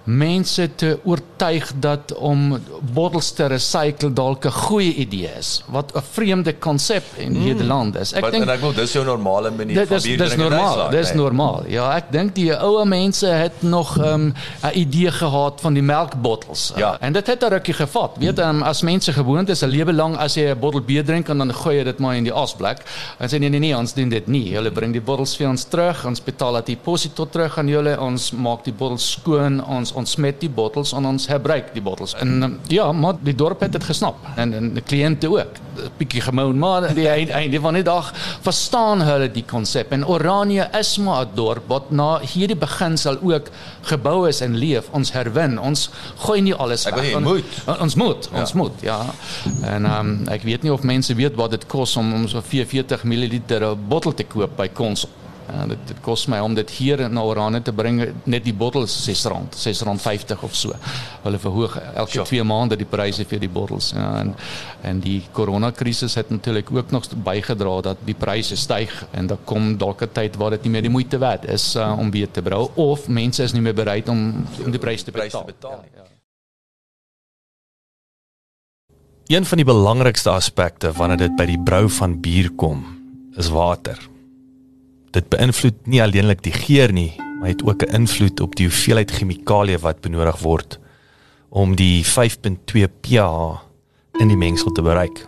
[0.05, 2.59] mense te oortuig dat om
[2.93, 7.43] bottels te recycle dalk 'n goeie idee is wat 'n vreemde konsep in mm.
[7.43, 8.13] Nederland is.
[8.13, 10.29] Ek dink ek wil dis jou normale manier dit, van bier drink.
[10.29, 11.17] Dis normaal, dis nee.
[11.17, 11.63] normaal.
[11.67, 15.83] Ja, ek dink die ouer mense het nog ehm, 'n um, idee gehad van die
[15.83, 16.73] melkbottels.
[16.75, 16.97] Ja.
[16.99, 18.11] En dit het 'n rukkie gevat.
[18.17, 21.29] Weet um, as mense gewoond is 'n lewe lank as jy 'n bottel bier drink
[21.29, 22.77] en dan gooi jy dit maar in die asblik.
[23.17, 24.53] En sê nee nee nee, ons doen dit nie.
[24.53, 28.31] Hulle bring die bottels vir ons terug, ons betaal dat deposito terug aan julle, ons
[28.31, 32.15] maak die bottels skoon, ons ons smet die bottels en ons herbruik die bottels.
[32.21, 35.61] En um, ja, maar die dorp het dit gesnap en en die kliënte ook.
[35.99, 38.11] Bietjie gemoun, maar die einde van die dag
[38.45, 39.91] verstaan hulle die konsep.
[39.95, 43.49] En Oranje is maar 'n dorp wat na hierdie beginsel ook
[43.81, 44.89] gebou is en leef.
[44.91, 45.59] Ons herwin.
[45.59, 47.13] Ons gooi nie alles weg.
[47.13, 47.43] Ek moet.
[47.79, 48.29] Ons moet.
[48.33, 48.57] Ons ja.
[48.57, 48.99] moet, ja.
[49.61, 52.41] En ehm um, ek weet nie of mense weet wat dit kos om om so
[52.41, 55.09] 44 ml bottel te koop by Konsol.
[55.45, 58.93] Ja, dit dit kos my om dit hier na Oranje te bring net die bottels
[59.11, 60.73] R6, R6.50 of so.
[61.23, 62.47] Hulle verhoog elke 2 sure.
[62.49, 63.91] maande die pryse vir die bottels.
[63.93, 64.33] Ja, en
[64.85, 69.77] en die koronakrisis het natuurlik ook nog bygedra dat die pryse styg en dan kom
[69.77, 72.41] dalk 'n tyd waar dit nie meer die moeite werd is uh, om weer te
[72.41, 75.45] brou of mense is nie meer bereid om om die pryse te betaal.
[75.45, 75.83] Te betaal.
[75.93, 76.03] Ja, ja.
[79.27, 82.85] Een van die belangrikste aspekte wanneer dit by die brou van bier kom,
[83.37, 84.14] is water
[85.15, 89.11] dit beïnvloed nie alleenlik die geur nie, maar het ook 'n invloed op die hoeveelheid
[89.11, 90.79] chemikalieë wat benodig word
[91.49, 93.23] om die 5.2 pH
[94.19, 95.27] in die mengsel te bereik.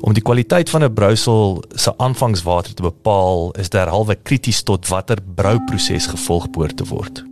[0.00, 5.18] Om die kwaliteit van 'n brousel se aanvangswater te bepaal, is derhalwe krities tot watter
[5.34, 7.24] brouproses gevolg behoort te word.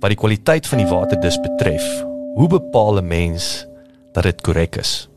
[0.00, 3.66] Wat die kwaliteit van die water dus betref, hoe bepaal 'n mens
[4.12, 5.11] dat dit korrek is?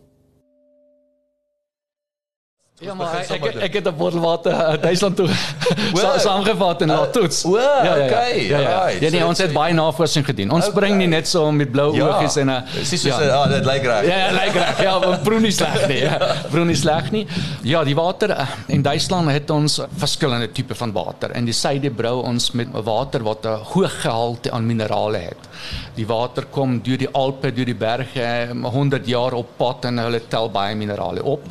[2.85, 5.29] Ja maar ek ek, ek het 'n bottel water uh, Duitsland toe
[6.27, 7.43] saamgevat en laat toets.
[7.45, 8.47] O, ja, ja, ja, okay.
[8.47, 8.69] Ja, ja.
[8.69, 10.51] ja, ja nee, ons het baie navorsing gedoen.
[10.51, 10.79] Ons okay.
[10.79, 12.07] bring nie net so met blou ja.
[12.07, 14.05] oogies en 'n Dis soos ja, ah, dit lyk reg.
[14.05, 14.81] Ja, ja, lyk reg.
[14.81, 16.01] Ja, maar proe nie sleg nie.
[16.03, 16.17] Ja.
[16.53, 17.25] Proe nie sleg nie.
[17.61, 21.33] Ja, die water uh, in Duitsland het ons verskillende tipe van water.
[21.35, 25.49] In die suide brou ons met water wat 'n hoë gehalte aan minerale het.
[25.95, 30.21] Die water kom deur die Alpe, deur die berge, 100 jaar op pad en hulle
[30.29, 31.47] tel baie minerale op.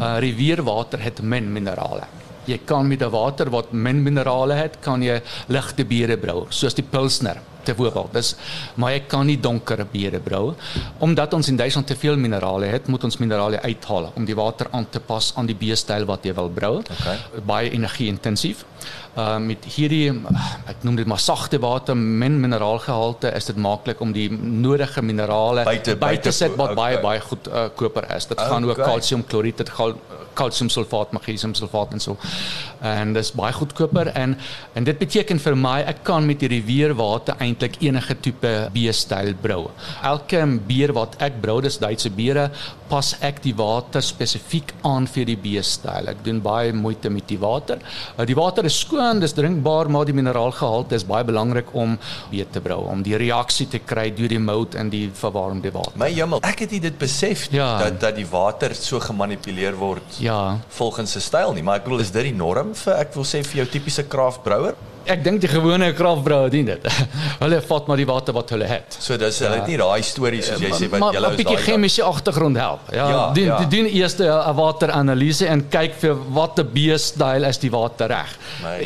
[0.00, 2.06] Uh rivier water het min minerale.
[2.48, 6.74] Jy kan met 'n water wat min minerale het, kan jy ligte biere brou, soos
[6.74, 7.36] die Pilsner.
[7.68, 8.12] Te voorbeeld.
[8.16, 8.34] Dis
[8.80, 10.54] maar ek kan nie donker biere brou
[11.04, 14.68] omdat ons in Duitsland te veel minerale het, moet ons minerale uithaal om die water
[14.76, 16.74] aan te pas aan die beestyl wat jy wil brou.
[16.82, 17.18] Okay.
[17.48, 18.64] Baie energie intensief.
[19.18, 20.12] Uh met hierdie
[20.70, 25.64] ek noem dit maar sagte water, min mineraalgehalte, is dit maklik om die nodige minerale
[25.66, 27.02] By te- by by te te sit wat voeg, baie okay.
[27.08, 28.28] baie goed uh, koper is.
[28.30, 28.86] Dit gaan oor Okay.
[28.92, 29.94] kalsiumkloried, dit gaan
[30.38, 32.14] kalsiumsulfaat, magnesiumsulfaat en so.
[32.84, 34.36] En dis baie goedkoper en
[34.78, 36.62] en dit beteken vir my ek kan met die
[37.58, 39.70] rivierwater eintlik enige tipe beestyl brou.
[40.04, 42.50] Elke bier wat ek brou, dis Duitse biere,
[42.88, 46.08] pas ek die water spesifiek aan vir die beestyl.
[46.08, 47.78] Ek doen baie moeite met die water.
[48.18, 51.96] Uh, Die water is skoon, dis drinkbaar, maar die mineraalgehalte is baie belangrik om
[52.30, 55.96] bier te brou, om die reaksie te kry deur die mout in die verwarmde water.
[55.98, 57.78] My hemel, ek het dit besef Ja.
[57.78, 62.00] dat dat die water so gemanipuleer word Ja, volgens sy styl nie, maar ek bedoel
[62.04, 64.74] is dit die norm vir ek wil sê vir jou tipiese kraftbrouer?
[65.08, 66.86] Ek dink die gewone kragbrou dien dit.
[67.42, 68.96] hulle vat maar die water wat hulle het.
[69.00, 71.56] So dis hulle het nie daai stories soos jy sê wat maar julle 'n bietjie
[71.64, 72.80] chemiese agtergrond help.
[72.92, 73.60] Ja, Ja, doen ja.
[73.60, 73.68] ja.
[73.68, 78.36] doen eers 'n wateranalise en kyk vir watter beestyl is die water reg.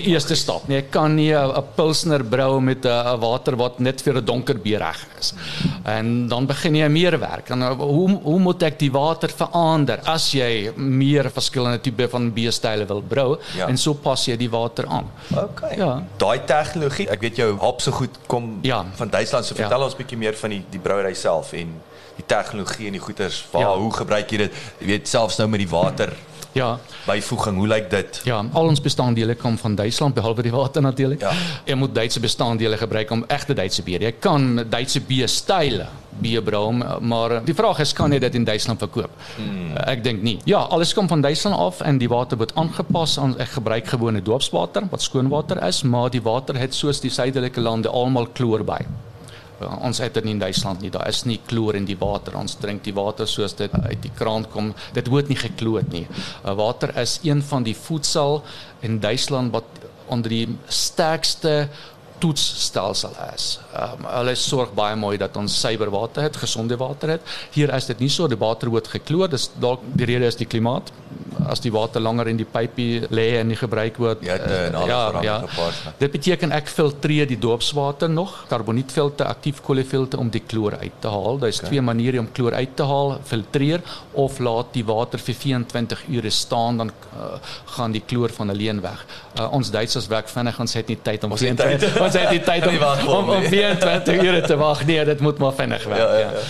[0.04, 0.68] Eerste stap.
[0.68, 4.24] Nee, ek kan nie 'n pilsner brou met 'n 'n water wat net vir 'n
[4.24, 5.34] donker bier reg is.
[5.84, 7.50] En dan begin jy meer werk.
[7.50, 12.32] En uh, hoe hoe moet ek die water verander as jy meer verskillende tipe van
[12.32, 13.66] beestyle wil brou Ja.
[13.68, 15.10] en so pas jy die water aan.
[15.34, 15.76] Okay.
[15.76, 16.02] Ja.
[16.16, 18.84] Daai tegnologie, ek weet jou hap so goed kom Ja.
[18.94, 19.60] van Duitsland, so Ja.
[19.66, 21.80] vertel ons bietjie meer van die die brouery self en
[22.16, 23.46] die tegnologie en die goeters.
[23.50, 23.76] Waar Ja.
[23.76, 24.52] hoe gebruik jy dit?
[24.78, 26.12] Jy weet selfs nou met die water
[26.52, 26.78] Ja.
[27.06, 28.20] byvoeging, hoe lyk dit?
[28.28, 31.20] Ja, al ons bestanddele kom van Duitsland behalwe die water natuurlik.
[31.20, 31.32] Ja.
[31.64, 34.02] Jy moet Duitse bestanddele gebruik om egte Duitse bier.
[34.02, 35.00] Jy kan Duitse
[36.20, 39.10] bier brou, maar die vraag is kan jy dit in Duitsland verkoop?
[39.36, 39.76] Hmm.
[39.88, 40.38] Ek dink nie.
[40.44, 44.22] Ja, alles kom van Duitsland af en die water word aangepas aan ek gebruik gewone
[44.22, 48.64] doopswater wat skoon water is, maar die water het soos die suidelike lande almal kloor
[48.64, 48.82] by.
[49.62, 50.90] Ja, ons het dit nie in Duitsland nie.
[50.90, 52.34] Daar is nie kloor in die water.
[52.38, 54.72] Ons drink die water soos dit uit die kraan kom.
[54.96, 56.06] Dit word nie gekloot nie.
[56.42, 58.42] Uh, water is een van die voedsel
[58.82, 61.68] in Duitsland wat onder die sterkste
[62.22, 63.46] toetsstelsel is.
[63.74, 67.32] Um, hulle sorg baie mooi dat ons suiwer water het, gesonde water het.
[67.56, 69.30] Hier is dit nie so, die water word gekloor.
[69.32, 70.92] Dis dalk die rede is die klimaat.
[71.50, 74.22] As die water langer in die pypie lê en nie gebruik word.
[74.26, 75.98] Ja, dit, en alles wat daarmee gepaard.
[75.98, 81.10] Dit beteken ek filtreer die doopswater nog, karbonietfilter, aktief koolfilter om die kloor uit te
[81.10, 81.40] haal.
[81.42, 81.72] Daar is okay.
[81.72, 83.82] twee maniere om kloor uit te haal: filtreer
[84.12, 87.34] of laat die water vir 24 ure staan dan uh,
[87.74, 89.02] gaan die kloor van alleen weg.
[89.34, 91.88] Uh, ons Duitsers werk vinnig, ons het nie tyd om Ons het tyd.
[92.12, 93.48] ons het nie tyd om, om, om nie.
[93.48, 94.84] 24 ure te wag.
[94.84, 95.98] Nee, dit moet maar vinnig werk.
[95.98, 96.46] Ja, ja, ja.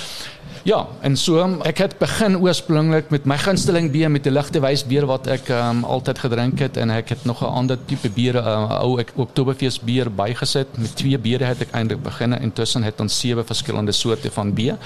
[0.62, 4.84] Ja, en so ek het begin oorspronklik met my gunsteling bier met 'n ligte wys
[4.86, 8.38] bier wat ek um, altyd gedrink het en ek het nog 'n ander tipe bier,
[8.38, 10.78] 'n uh, ou ek Oktoberfees bier bygesit.
[10.78, 12.32] Met twee biere het ek eintlik begin.
[12.32, 14.76] Intussen het ons sewe verskillende soorte van bier.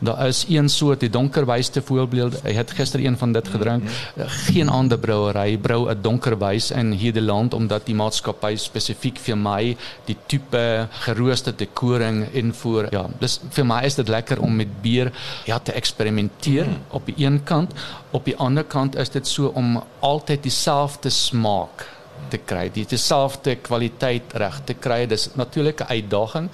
[0.00, 2.42] Daar is een soort, die donker wys te voorbeeld.
[2.44, 3.82] Ek het gister een van dit gedrink.
[4.26, 9.36] Geen ander brouery brou 'n donker wys in hierdie land omdat die maatskappy spesifiek vir
[9.36, 12.88] my die tipe geroosterde koring invoer.
[12.90, 15.12] Ja, dis vir my is dit lekker om met bier
[15.44, 16.82] ja te eksperimenteer mm.
[16.88, 17.72] op die een kant,
[18.10, 21.86] op die ander kant is dit so om altyd dieselfde smaak
[22.30, 25.06] te kry, die dieselfde kwaliteit reg te kry.
[25.06, 26.48] Dis natuurlik 'n uitdaging.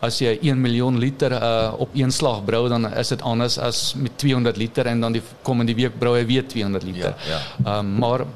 [0.00, 3.94] As jy 1 miljoen liter uh, op een slag brou, dan is dit anders as
[3.94, 7.14] met 200 liter en dan die komende week brou jy weer 200 liter.
[7.28, 7.78] Ja, ja.
[7.78, 8.26] Um, maar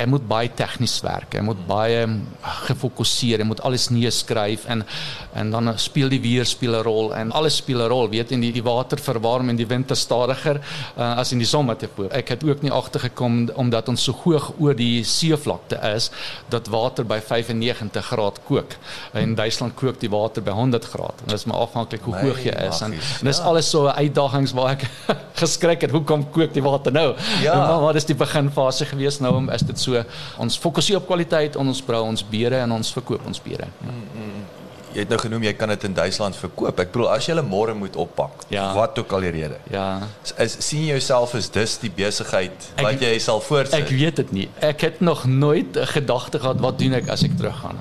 [0.00, 1.36] hy moet baie tegnies werk.
[1.36, 2.04] Hy moet baie
[2.66, 4.84] gefokuseer, hy moet alles neerskryf en
[5.32, 8.08] en dan speel die weer speel 'n rol en alles speel 'n rol.
[8.08, 10.60] Weet in die, die water verwarm in die winter stadiger
[10.98, 12.10] uh, as in die somer te voor.
[12.10, 16.10] Ek het ook nie agtergekom omdat ons so hoog oor die seevlakte is
[16.48, 18.76] dat water by 95 graad kook.
[19.14, 21.14] In Duitsland kook die water by 100 graad.
[21.22, 23.44] En dit is maar afhanklik hoe hoog jy is en, en dis ja.
[23.44, 24.86] alles so uitdagings waar ek
[25.42, 25.90] geskrik het.
[25.90, 27.14] Hoekom kook die water nou?
[27.42, 27.54] Ja.
[27.54, 29.89] Maar, maar dis die beginfase gewees nou om is dit so
[30.38, 33.66] ons fokuseer op kwaliteit en ons brou ons biere en ons verkoop ons biere.
[34.90, 36.80] Jy het nou genoem jy kan dit in Duitsland verkoop.
[36.82, 38.72] Ek bedoel as jy hulle môre moet oppak, Ja.
[38.74, 39.58] wat ook al die rede.
[39.70, 40.00] Ja.
[40.36, 43.78] Is sien jy jouself as dis die besigheid Ek- wat jy sal voortsit?
[43.84, 44.48] Ek weet dit nie.
[44.60, 47.78] Ek het nog nooit 'n gedagte gehad wat doen ek as ek teruggaan.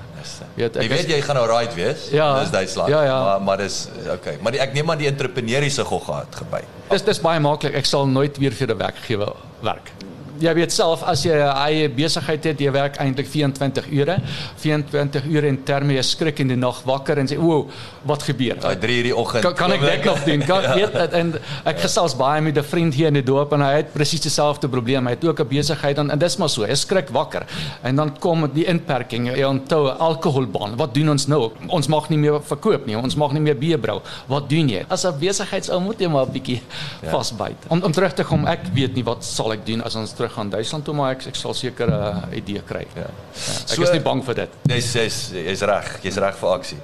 [0.55, 2.09] Weet Jy ek weet is- jy gaan nou right wees.
[2.11, 2.39] Ja.
[2.41, 2.89] Dis Duitsland.
[2.89, 3.23] Ja, ja.
[3.23, 4.37] Maar maar dis okay.
[4.41, 6.61] Maar die, ek neem aan die entrepreneuriese gogga het geby.
[6.89, 7.73] Dis dis baie maklik.
[7.73, 9.91] Ek sal nooit weer vir 'n werkgewer werk.
[10.39, 14.17] Jy weet self as jy 'n eie besigheid het, jy werk eintlik 24 ure.
[14.57, 17.67] 24 ure in terme jy skrik in die nag wakker en sê, "O,
[18.05, 19.43] wat gebeur?" Daai 3 uur die oggend.
[19.43, 20.39] Kan, kan ek dit nog doen?
[20.45, 20.75] Kan ja.
[20.75, 23.73] weet en, en ek gesels baie met 'n vriend hier in die dorp en hy
[23.73, 25.05] het presies dieselfde probleem.
[25.05, 26.63] Hy het ook 'n besigheid en, en dis maar so.
[26.63, 27.45] Hy skrik wakker.
[27.83, 30.75] En dan kom die inperking, jy onthou alkoholban.
[30.77, 31.51] Wat doen ons nou?
[31.67, 32.97] Ons mag nie meer verkoop nie.
[32.97, 34.01] Ons mag nie meer bier brou.
[34.27, 34.85] Wat doen jy?
[34.89, 36.61] As 'n besigheidsou moet jy maar 'n bietjie
[37.01, 37.09] ja.
[37.09, 37.67] vasbyt.
[37.67, 40.28] Om om terug te kom, ek weet nie wat sal ek doen as ons terug
[40.29, 42.85] gaan Duitsland toe, maar ek ek sal seker 'n idee kry.
[42.95, 43.09] Ja.
[43.09, 44.49] Ek so, is nie bang vir dit.
[44.69, 45.99] Jy's jy's jy's reg.
[46.03, 46.79] Jy's reg vir aksie.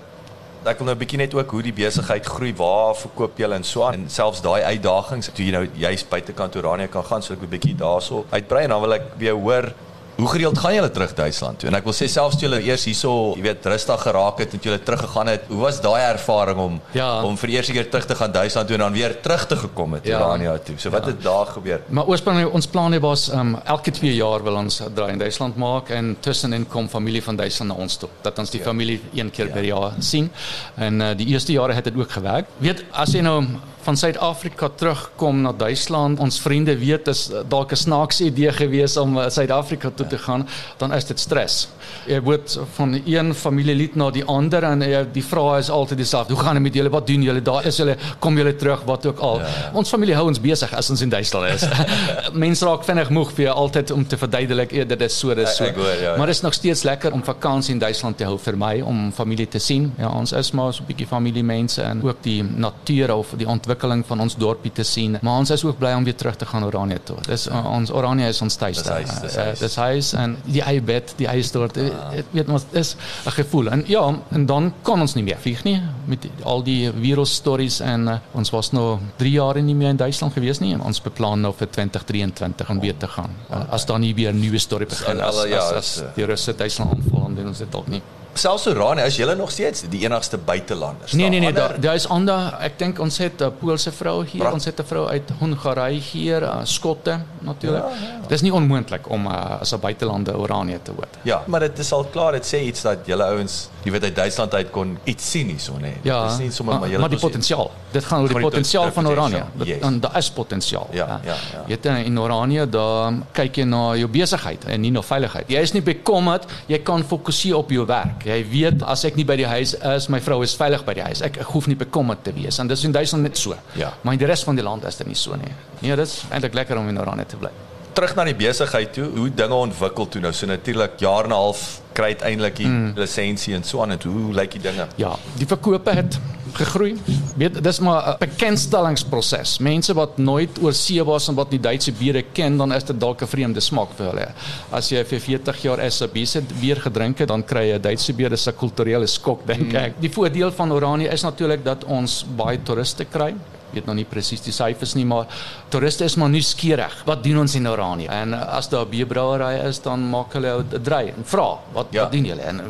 [0.66, 3.64] Ek wil nou 'n bietjie net ook hoe die besigheid groei, waar verkoop jy en
[3.64, 7.34] so aan en selfs daai uitdagings toe jy nou juist buitekant Oranje kan gaan, so
[7.34, 9.74] ek 'n bietjie daarso uitbrei en dan wil ek weer hoor
[10.16, 11.70] Hoe gereeld gaan julle terug Duitsland toe?
[11.70, 14.62] En ek wil sê selfs toe julle eers hierso, jy weet, rustig geraak het en
[14.62, 17.10] toe julle teruggegaan het, hoe was daai ervaring om ja.
[17.28, 19.98] om vir eers keer terug te gaan Duitsland toe en dan weer terug te gekom
[19.98, 20.22] het ja.
[20.22, 20.78] Orania toe?
[20.80, 21.12] So wat ja.
[21.12, 21.84] het daar gebeur?
[21.90, 25.92] Maar oorspronklik ons plan was um elke 2 jaar wil ons draai in Duitsland maak
[25.92, 28.10] en tussenin kom familie van Duitsland na ons toe.
[28.24, 28.66] Dat ons die ja.
[28.66, 29.54] familie een keer ja.
[29.54, 30.32] per jaar sien.
[30.76, 32.48] En uh, die eerste jare het dit ook gewerk.
[32.64, 33.42] Weet as jy nou
[33.86, 36.20] van Suid-Afrika terugkom na Duitsland.
[36.20, 40.48] Ons vriende weet is dalk 'n snaakse idee gewees om eh, Suid-Afrika toe te gaan,
[40.78, 41.68] dan is dit stres.
[42.08, 46.34] Jy word van een familielid na die ander en jy, die vrae is altyd dieselfde.
[46.34, 46.90] Hoe gaan dit met julle?
[46.90, 47.42] Wat doen julle?
[47.42, 49.40] Daar is julle kom julle terug wat ook al.
[49.40, 49.70] Ja, ja.
[49.74, 51.68] Ons familie hou ons besig as ons in Duitsland is.
[52.46, 55.64] Mense raak vinnig moeg vir altyd om te verduidelik eh, dit is so dis so.
[55.64, 58.26] Ek, ek hoor, ja, maar dit is nog steeds lekker om vakansie in Duitsland te
[58.26, 59.94] hou vir my om familie te sien.
[60.00, 63.75] Ja, ons is maar so 'n bietjie familiemense en ook die natuur of die ontwikkeling
[63.76, 65.18] ontwikkeling van ons dorpie te sien.
[65.22, 67.18] Maar ons is ook bly om weer terug te gaan Oranje toe.
[67.28, 67.62] Dis ja.
[67.70, 68.94] ons Oranje is ons tuiste.
[69.02, 69.60] Dis dis huis.
[69.60, 71.76] Dis huis en die eie bed, die eie stort.
[71.76, 72.24] Ja.
[72.32, 72.96] Weet ons is
[73.26, 73.70] 'n gevoel.
[73.70, 77.34] En ja, en dan kan ons nie meer vlieg nie met die, al die virus
[77.34, 80.76] stories en uh, ons was nou 3 jaar nie meer in Duitsland gewees nie.
[80.78, 83.32] Ons beplan nou vir 2023 om weer te gaan.
[83.50, 83.64] Oh.
[83.70, 87.22] As dan nie weer nuwe storie begin as, as, as, as die Russe Duitsland aanval
[87.22, 88.02] dan doen ons dit dalk nie
[88.38, 91.12] selfs Oranje is julle nog steeds die enigste buitelanders.
[91.12, 94.42] Nee nee nee, daar daar is ander, ek dink ons het 'n Poolse vrou hier,
[94.42, 97.84] pra ons het 'n vrou uit Hongarye hier, uh, Skotte natuurlik.
[97.84, 98.28] Ja, ja.
[98.28, 101.18] Dis nie onmoontlik om uh, as 'n buitelande Oranje te word.
[101.22, 104.16] Ja, maar dit is al klaar, dit sê iets dat julle ouens, jy weet uit
[104.16, 105.82] Duitsland uit kon iets sien hierso nê.
[105.82, 105.98] Nee.
[106.02, 107.72] Ja, dis nie sommer maar julle Maar die potensiaal.
[107.92, 109.44] Dit gaan oor die potensiaal van Oranje.
[109.80, 110.88] Dan daar is potensiaal.
[110.92, 111.64] Ja, ja, ja.
[111.68, 115.48] Jy weet in Oranje daar kyk jy na jou besigheid en nie na veiligheid.
[115.48, 118.25] Jy is nie bekommerd, jy kan fokuseer op jou werk.
[118.26, 121.04] Jy weet as ek nie by die huis is, my vrou is veilig by die
[121.06, 121.22] huis.
[121.26, 122.58] Ek, ek hoef nie bekommerd te wees.
[122.62, 123.54] En dis in Duitsland net so.
[123.78, 123.92] Ja.
[124.02, 125.54] Maar in die res van die land is dit nie so nie.
[125.84, 127.54] Nee, dit is eintlik lekker om in Oranje te bly.
[127.96, 130.34] Terug na die besigheid toe, hoe dinge ontwikkel toe nou.
[130.36, 132.94] So natuurlik jaar en 'n half kry uiteindelik die mm.
[133.00, 134.88] lisensie en so aan en hoe, lyk die dinge?
[135.00, 136.18] Ja, die verkope het
[136.56, 136.96] gegroei.
[137.40, 139.58] Weet, dis maar 'n bekendstellingsproses.
[139.60, 143.00] Mense wat nooit oor see was en wat nie Duitse biere ken, dan is dit
[143.00, 144.28] dalk 'n vreemde smaak vir hulle.
[144.72, 148.56] As jy vir 40 jaar SABC bier gedrink het, dan kry jy Duitse bier 'n
[148.58, 149.76] kulturele skok dink mm.
[149.76, 149.94] ek.
[150.00, 153.34] Die voordeel van Oranje is natuurlik dat ons baie toeriste kry
[153.76, 155.28] weet nog nie presies die syfers nie maar
[155.70, 159.82] toeriste is maar nuuskierig wat doen ons in Oranje en as daar 'n bierbrouery is
[159.82, 162.04] dan maak hulle 'n dry en vra wat ja.
[162.04, 162.62] wat doen julle en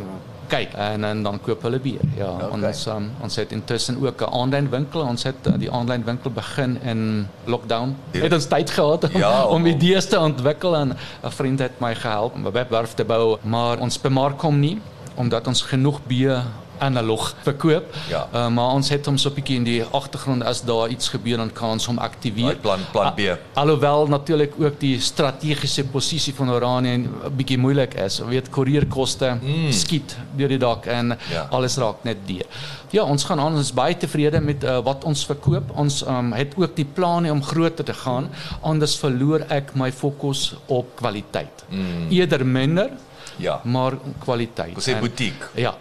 [0.50, 2.02] kyk en, en dan koop hulle bier.
[2.18, 2.50] Ja, okay.
[2.54, 5.02] ons um, ons het intussen ook 'n aanlyn winkel.
[5.02, 7.96] Ons het uh, die aanlyn winkel begin in lockdown.
[8.12, 8.22] Ja.
[8.22, 11.80] Het ons tyd gehad om, ja, om, om idees te ontwikkel en 'n vriend het
[11.80, 14.80] my gehelp om 'n webwerf te bou, maar ons bemark hom nie
[15.16, 16.44] omdat ons genoeg bier
[16.80, 17.96] analog verkoop.
[18.10, 18.28] Ja.
[18.34, 21.38] Uh, maar ons het hom so 'n bietjie in die agtergrond as daar iets gebeur
[21.38, 22.56] dan kan ons hom aktiveer.
[22.56, 23.20] Plan plan B.
[23.20, 28.18] A, alhoewel natuurlik ook die strategiese posisie van Oranje 'n bietjie moeilik is.
[28.18, 29.72] Jy weet koerierkoste mm.
[29.72, 31.48] skiet deur die dak en ja.
[31.50, 32.46] alles raak net duur.
[32.90, 35.72] Ja, ons gaan aan ons baie tevrede met uh, wat ons verkoop.
[35.76, 38.30] Ons um, het ook die planne om groter te gaan.
[38.62, 41.66] Anders verloor ek my fokus op kwaliteit.
[41.70, 42.10] Mm.
[42.10, 42.90] Eerder minder
[43.38, 43.62] Ja.
[43.64, 44.76] Maar kwaliteit.
[44.76, 45.50] Ons sê boutique.
[45.60, 45.76] Ja,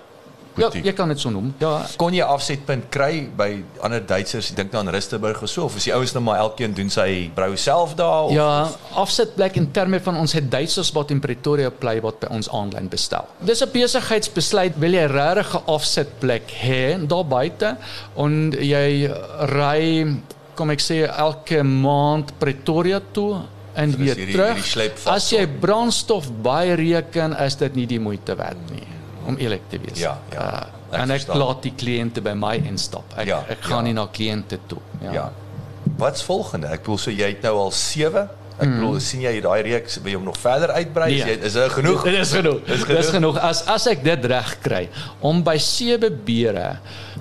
[0.61, 1.49] Ja, jy kan dit so noem.
[1.59, 3.49] Ja, kon jy afsetpunt kry by
[3.85, 6.75] ander Duitsers, dink nou aan Rustenburg of so of is die ouens nou maar elkeen
[6.77, 8.51] doen sy brou self daar of Ja,
[9.03, 12.89] afsetplek in terme van ons het Duitsers wat in Pretoria bly wat by ons aanlyn
[12.93, 13.27] bestel.
[13.41, 17.77] Dis 'n besigheidsbesluit, wil jy regtig 'n afsetplek hê daar buite
[18.17, 19.11] en jy
[19.59, 20.07] ry
[20.55, 23.43] kom ek sê elke maand Pretoria toe
[23.75, 24.63] en so weer hierdie, terug.
[24.63, 28.95] Hierdie As jy brandstof baie reken, is dit nie die moeite werd nie
[29.27, 29.99] om eerlik te wees.
[30.01, 30.47] Ja, ja.
[30.93, 33.17] Uh, en ek laat die kliënte by my instap.
[33.19, 33.91] Ek ja, ek gaan ja.
[33.91, 34.81] nie na kliënte toe.
[35.03, 35.13] Ja.
[35.13, 35.27] ja.
[36.01, 36.71] Wat's volgende?
[36.75, 38.75] Ek bedoel so jy het nou al 7 Ek mm.
[38.79, 41.09] bedoel sien jy daai reeks wil jy hom nog verder uitbrei?
[41.11, 41.25] Nee.
[41.27, 42.05] Jy, is dit genoeg?
[42.07, 42.61] Dit is genoeg.
[42.63, 43.01] Dit is genoeg.
[43.01, 43.41] Dis genoeg.
[43.43, 44.83] As as ek dit reg kry
[45.27, 46.69] om by sewe bere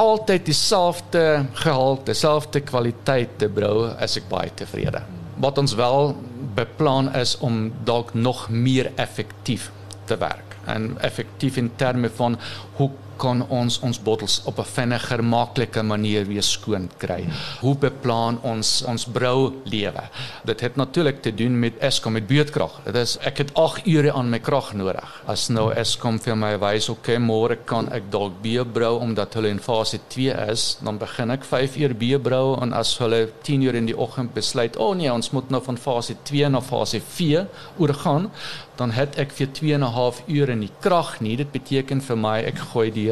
[0.01, 1.26] altyd dieselfde
[1.64, 5.01] gehalte, dieselfde kwaliteit te brou, is ek baie tevrede.
[5.41, 6.14] Wat ons wel
[6.54, 9.72] beplan is om dalk nog meer effektief
[10.06, 12.39] te werk en effektief in terme van
[12.72, 17.26] hoe kan ons ons bottels op 'n vinniger, makliker manier weer skoon kry.
[17.61, 20.03] Hoe beplan ons ons brou lewe?
[20.45, 22.80] Dit het natuurlik te doen met Eskom met beurtkrag.
[22.86, 25.22] Dit is ek het 8 ure aan my krag nodig.
[25.26, 29.34] As nou Eskom vir my wys, oké, okay, môre kan ek dalk bier brou omdat
[29.34, 33.30] hulle in fase 2 is, dan begin ek 5 uur bier brou en as hulle
[33.41, 36.49] 10 uur in die oggend besluit, "O oh nee, ons moet nou van fase 2
[36.49, 37.47] na fase 4
[37.78, 38.32] oorgaan,"
[38.76, 41.36] dan het ek vir 2 en 'n half ure nie krag nie.
[41.38, 43.03] Dit beteken vir my ek gooi die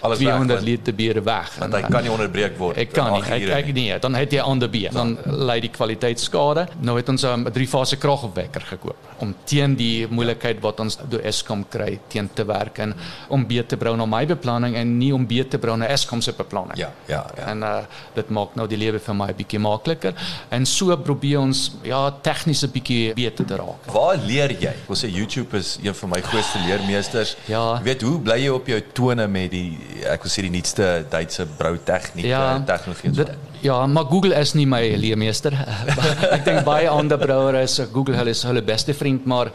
[0.00, 1.52] Alles 200 weg, liter bier weg.
[1.58, 2.76] Want hy kan nie onderbreek word.
[2.76, 3.22] Ek kan nie.
[3.22, 4.92] Ek ek nee, dan het jy ander bier.
[4.92, 6.68] Dan lei die kwaliteit skade.
[6.80, 10.98] Nou het ons 'n um, drie fase kragopwekker gekoop om teen die moeilikheid wat ons
[11.10, 12.94] deur Eskom kry teen te werk en
[13.34, 16.22] om bier te brou na my beplanning en nie om bier te brou na Eskom
[16.24, 16.78] se beplanning.
[16.78, 17.48] Ja, ja, ja.
[17.52, 17.76] En uh
[18.14, 20.14] dit maak nou die lewe vir my 'n bietjie makliker
[20.50, 23.90] en so probeer ons ja tegniese bietjie beter te raak.
[23.92, 24.74] Waar leer jy?
[24.88, 27.36] Ons sê YouTube is een van my grootste leermeesters.
[27.46, 27.78] Ja.
[27.78, 31.04] Jy weet hoe bly jy op jou tone met die ek wil sê die nuutste
[31.10, 33.10] Duitse brou tegnieke ja, en tegnologie.
[33.10, 33.30] Dit,
[33.64, 35.56] ja, maar Google is nie my leermeester.
[36.36, 39.50] ek dink baie ander brouers is Google hulle is hulle beste vriend, maar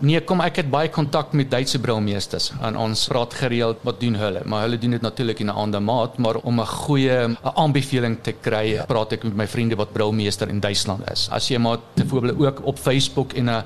[0.00, 4.16] nee, kom ek het baie kontak met Duitse broumeesters en ons praat gereeld wat doen
[4.18, 8.18] hulle, maar hulle doen dit natuurlik in 'n ander maat, maar om 'n goeie aanbeveling
[8.22, 11.28] te kry, praat ek met my vriende wat broumeester in Duitsland is.
[11.30, 13.64] As jy maar byvoorbeeld ook op Facebook en 'n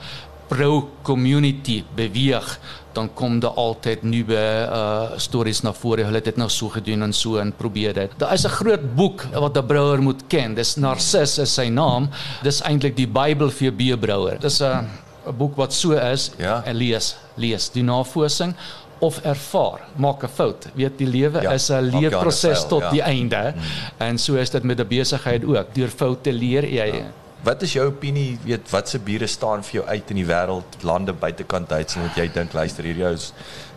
[0.49, 2.59] pro community beweeg
[2.97, 6.07] dan kom daar altyd nuwe uh stories na vore.
[6.09, 8.15] Hulle het dit nou so gedoen en so en probeer dit.
[8.21, 10.55] Daar is 'n groot boek wat 'n brouer moet ken.
[10.55, 12.09] Dis Narcis is sy naam.
[12.43, 14.41] Dis eintlik die Bybel vir bierbrouer.
[14.41, 14.89] Dis 'n
[15.27, 16.63] 'n boek wat so is ja.
[16.65, 18.55] en lees, lees, doen navorsing
[18.99, 20.69] of ervaar, maak 'n fout.
[20.75, 22.91] Weet die lewe ja, is 'n leerproses tot ja.
[22.91, 23.53] die einde.
[23.53, 24.09] Hmm.
[24.09, 25.75] En so is dit met 'n besigheid ook.
[25.75, 26.87] Deur foute leer jy.
[26.87, 27.13] Ja.
[27.47, 31.13] Wat is jou opinie, weet watse biere staan vir jou uit in die wêreld, lande
[31.15, 33.29] buitekant Duitsland wat jy dink luister hier jou is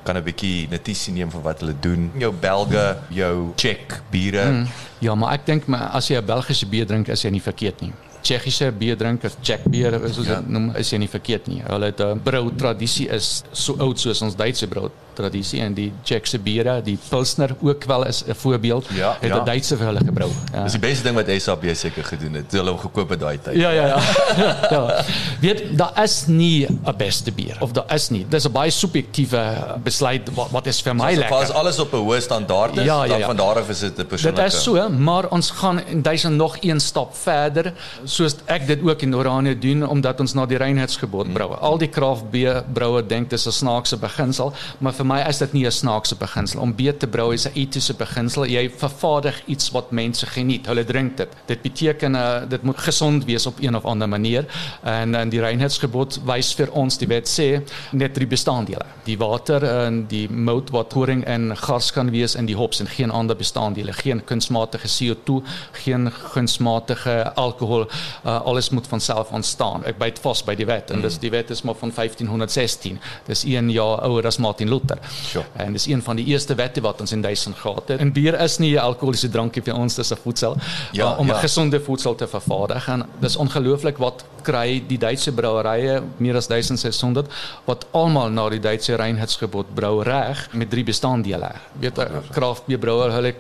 [0.03, 2.11] kan 'n bietjie notisie neem van wat hulle doen.
[2.17, 4.45] Jou Belge, jou Czech biere.
[4.45, 4.67] Mm,
[4.99, 7.81] ja, maar ek dink maar as jy 'n Belgiese bier drink, is jy nie verkeerd
[7.81, 7.93] nie.
[8.21, 10.35] Tsjechiese bier drink of Czech bier, soos ja.
[10.35, 11.61] dit noem, is jy nie verkeerd nie.
[11.67, 14.89] Hulle het 'n brou tradisie is so oud soos ons Duitse brou
[15.19, 18.87] tradisie en die Czechse biere, die Pilsner ook wel is 'n voorbeeld.
[18.93, 19.43] Ja, het 'n ja.
[19.43, 20.31] Duitse vir hulle gebrou.
[20.53, 20.63] Ja.
[20.63, 22.51] Dis die beste ding wat SAB seker gedoen het.
[22.51, 23.55] Hulle hom gekoop het daai tyd.
[23.55, 23.99] Ja, ja, ja.
[24.75, 25.03] ja.
[25.41, 28.25] Weet daar is nie 'n beste bier of daar is nie.
[28.29, 29.41] Dis 'n baie subjektiewe
[29.83, 31.37] besluit wat wat is vir my so, lekker.
[31.37, 33.17] As alles op 'n hoë standaard is, ja, ja, ja.
[33.17, 34.41] dan van daar af is dit 'n persoonlike.
[34.41, 38.81] Dit is so, maar ons gaan in duisend nog een stap verder soos ek dit
[38.83, 41.33] ook in Oranje doen omdat ons na die reinheidsgebod hmm.
[41.33, 41.55] brou.
[41.55, 45.65] Al die kraftbier brouer dink dis 'n snaakse beginsel, maar vir my is dit nie
[45.65, 48.45] 'n snaakse beginsel om beter te brou is 'n etiese beginsel.
[48.45, 50.65] Jy vervaardig iets wat mense geniet.
[50.65, 51.29] Hulle drink dit.
[51.45, 54.45] Dit beteken uh, dit moet gesond wees op een of ander manier.
[54.83, 58.85] En en die reinheidsgebod wys vir ons die wet sê net drie bestanddele.
[59.03, 62.87] Die water en die mout wat horing en gas kan wees in die hops en
[62.87, 63.93] geen ander bestanddele.
[63.93, 67.87] Geen kunsmatige CO2, geen kunsmatige alkohol.
[68.25, 69.85] Uh, alles moet van self ontstaan.
[69.85, 71.01] Ek byt vas by die wet en mm.
[71.01, 72.99] dis die wet is maar van 1516.
[73.25, 74.98] Dis 1 jaar ouer as Martin Luther.
[75.07, 75.45] Sure.
[75.55, 77.99] En dis een van die eerste wette wat ons in Duitsland gehad het.
[77.99, 80.57] En bier is nie 'n alkoholiese drankie vir ons, dis 'n voedsel.
[80.91, 81.39] Ja, om 'n ja.
[81.39, 87.27] gesonde voedsel te vervaardig en dis ongelooflik wat kry die Duitse brouerye meer as 1600
[87.65, 91.51] wat almal na die Duitse reinheidsgebod brou reg met drie bestanddele.
[91.79, 93.33] Weet 'n kraftbierbrouwer hulle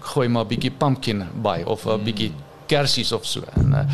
[0.00, 2.32] gooi maar 'n bietjie pumpkin by of 'n bietjie
[2.68, 3.44] kersies of so.
[3.56, 3.84] En uh,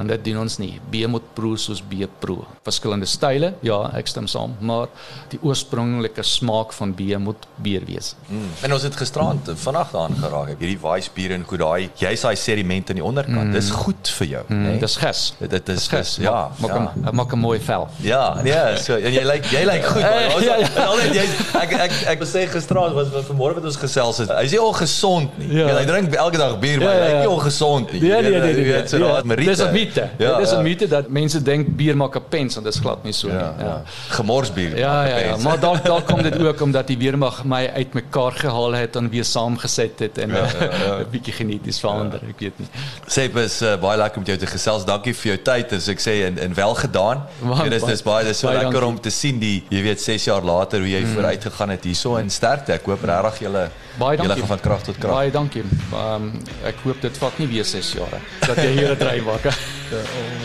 [0.00, 0.72] en dit doen ons nie.
[0.90, 2.44] B moet proe soos B proe.
[2.66, 4.90] Verskillende style, ja, ek stem saam, maar
[5.32, 8.14] die oorspronklike smaak van B moet bier wees.
[8.28, 8.50] Mm.
[8.66, 10.54] En ons het gisterand vanaand daaraan geraak.
[10.58, 13.50] Hierdie Weiss bier en goed daai, jy's daai sediment aan die onderkant.
[13.50, 13.54] Mm.
[13.56, 14.62] Dis goed vir jou, mm.
[14.64, 14.74] né?
[14.74, 14.82] Nee?
[14.84, 15.22] Dis ges.
[15.38, 16.16] Dit is ges.
[16.24, 16.82] Ja, maak ja.
[16.84, 17.88] Maak, maak 'n mooi vel.
[18.02, 20.02] Ja, nee, so en jy lyk jy lyk goed.
[20.02, 20.84] Maar ja, ja.
[20.84, 21.24] al net jy
[21.60, 24.32] ek ek ek sê gisterand was wat vanmôre met ons gesels het.
[24.34, 25.50] Hy sê ongesond nie.
[25.60, 25.70] Ja.
[25.78, 27.04] Hy drink elke dag bier, maar ja, ja.
[27.04, 28.02] hy is nie ongesond nie.
[28.08, 30.08] Ja, nee, nee, nee, weet, so ja, dis 'n mite.
[30.18, 30.60] Ja, dis 'n ja.
[30.62, 33.54] mite dat mense dink bier maak 'n pens en dit is glad nie so ja,
[33.56, 33.64] nie.
[33.64, 33.70] Ja.
[33.70, 33.82] ja.
[34.08, 34.76] Gemorsbier.
[34.78, 38.72] Ja, ja, ja, maar dalk dalk kom dit ook omdat die weermag my uitmekaar gehaal
[38.74, 41.04] het en weer saamgesit het en 'n ja, ja, ja.
[41.10, 42.28] bietjie geneties verander, ja.
[42.28, 42.68] ek weet nie.
[43.06, 44.84] Sep is uh, baie lekker om jou te gesels.
[44.84, 45.72] Dankie vir jou tyd.
[45.72, 47.26] As ek sê en en wel gedaan.
[47.42, 48.88] Ja, dis dis baie dis so lekker dankie.
[48.88, 51.14] om te sien die jy weet 6 jaar later hoe jy mm.
[51.14, 52.72] vooruit gegaan het hierso en sterkte.
[52.72, 54.34] Ek hoop regtig julle Baie dankie.
[54.34, 55.14] Julle gaan van krag tot krag.
[55.14, 55.62] Baie dankie.
[55.94, 56.32] Um,
[56.66, 59.54] ek hoop dit vat nie weer 6 jare dat jy hier 'n dryf maak.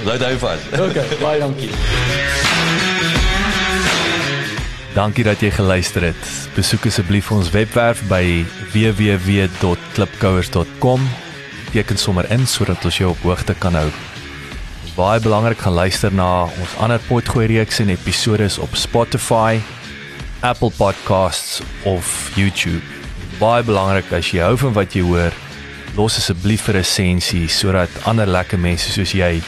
[0.04, 0.60] Bly daai vas.
[0.80, 1.70] Okay, baie dankie.
[4.94, 6.50] Dankie dat jy geluister het.
[6.56, 11.10] Besoek asseblief ons webwerf by www.klipkouers.com.
[11.72, 13.90] Jy kan sommer in sodat ons jou op hoogte kan hou.
[14.96, 19.60] baie belangrik gaan luister na ons ander potgooi reeks en episode op Spotify,
[20.42, 22.82] Apple Podcasts of YouTube.
[23.40, 25.32] Baie belangrik as jy hou van wat jy hoor,
[25.96, 29.42] los asseblief 'n resensie sodat ander lekker mense soos jy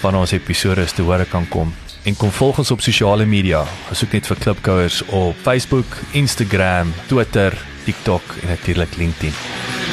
[0.00, 1.74] van ons episode te hore kan kom.
[2.04, 3.64] En kom volg ons op sosiale media.
[3.92, 9.85] Soek net vir Klipkouers op Facebook, Instagram, Twitter, TikTok en natuurlik LinkedIn.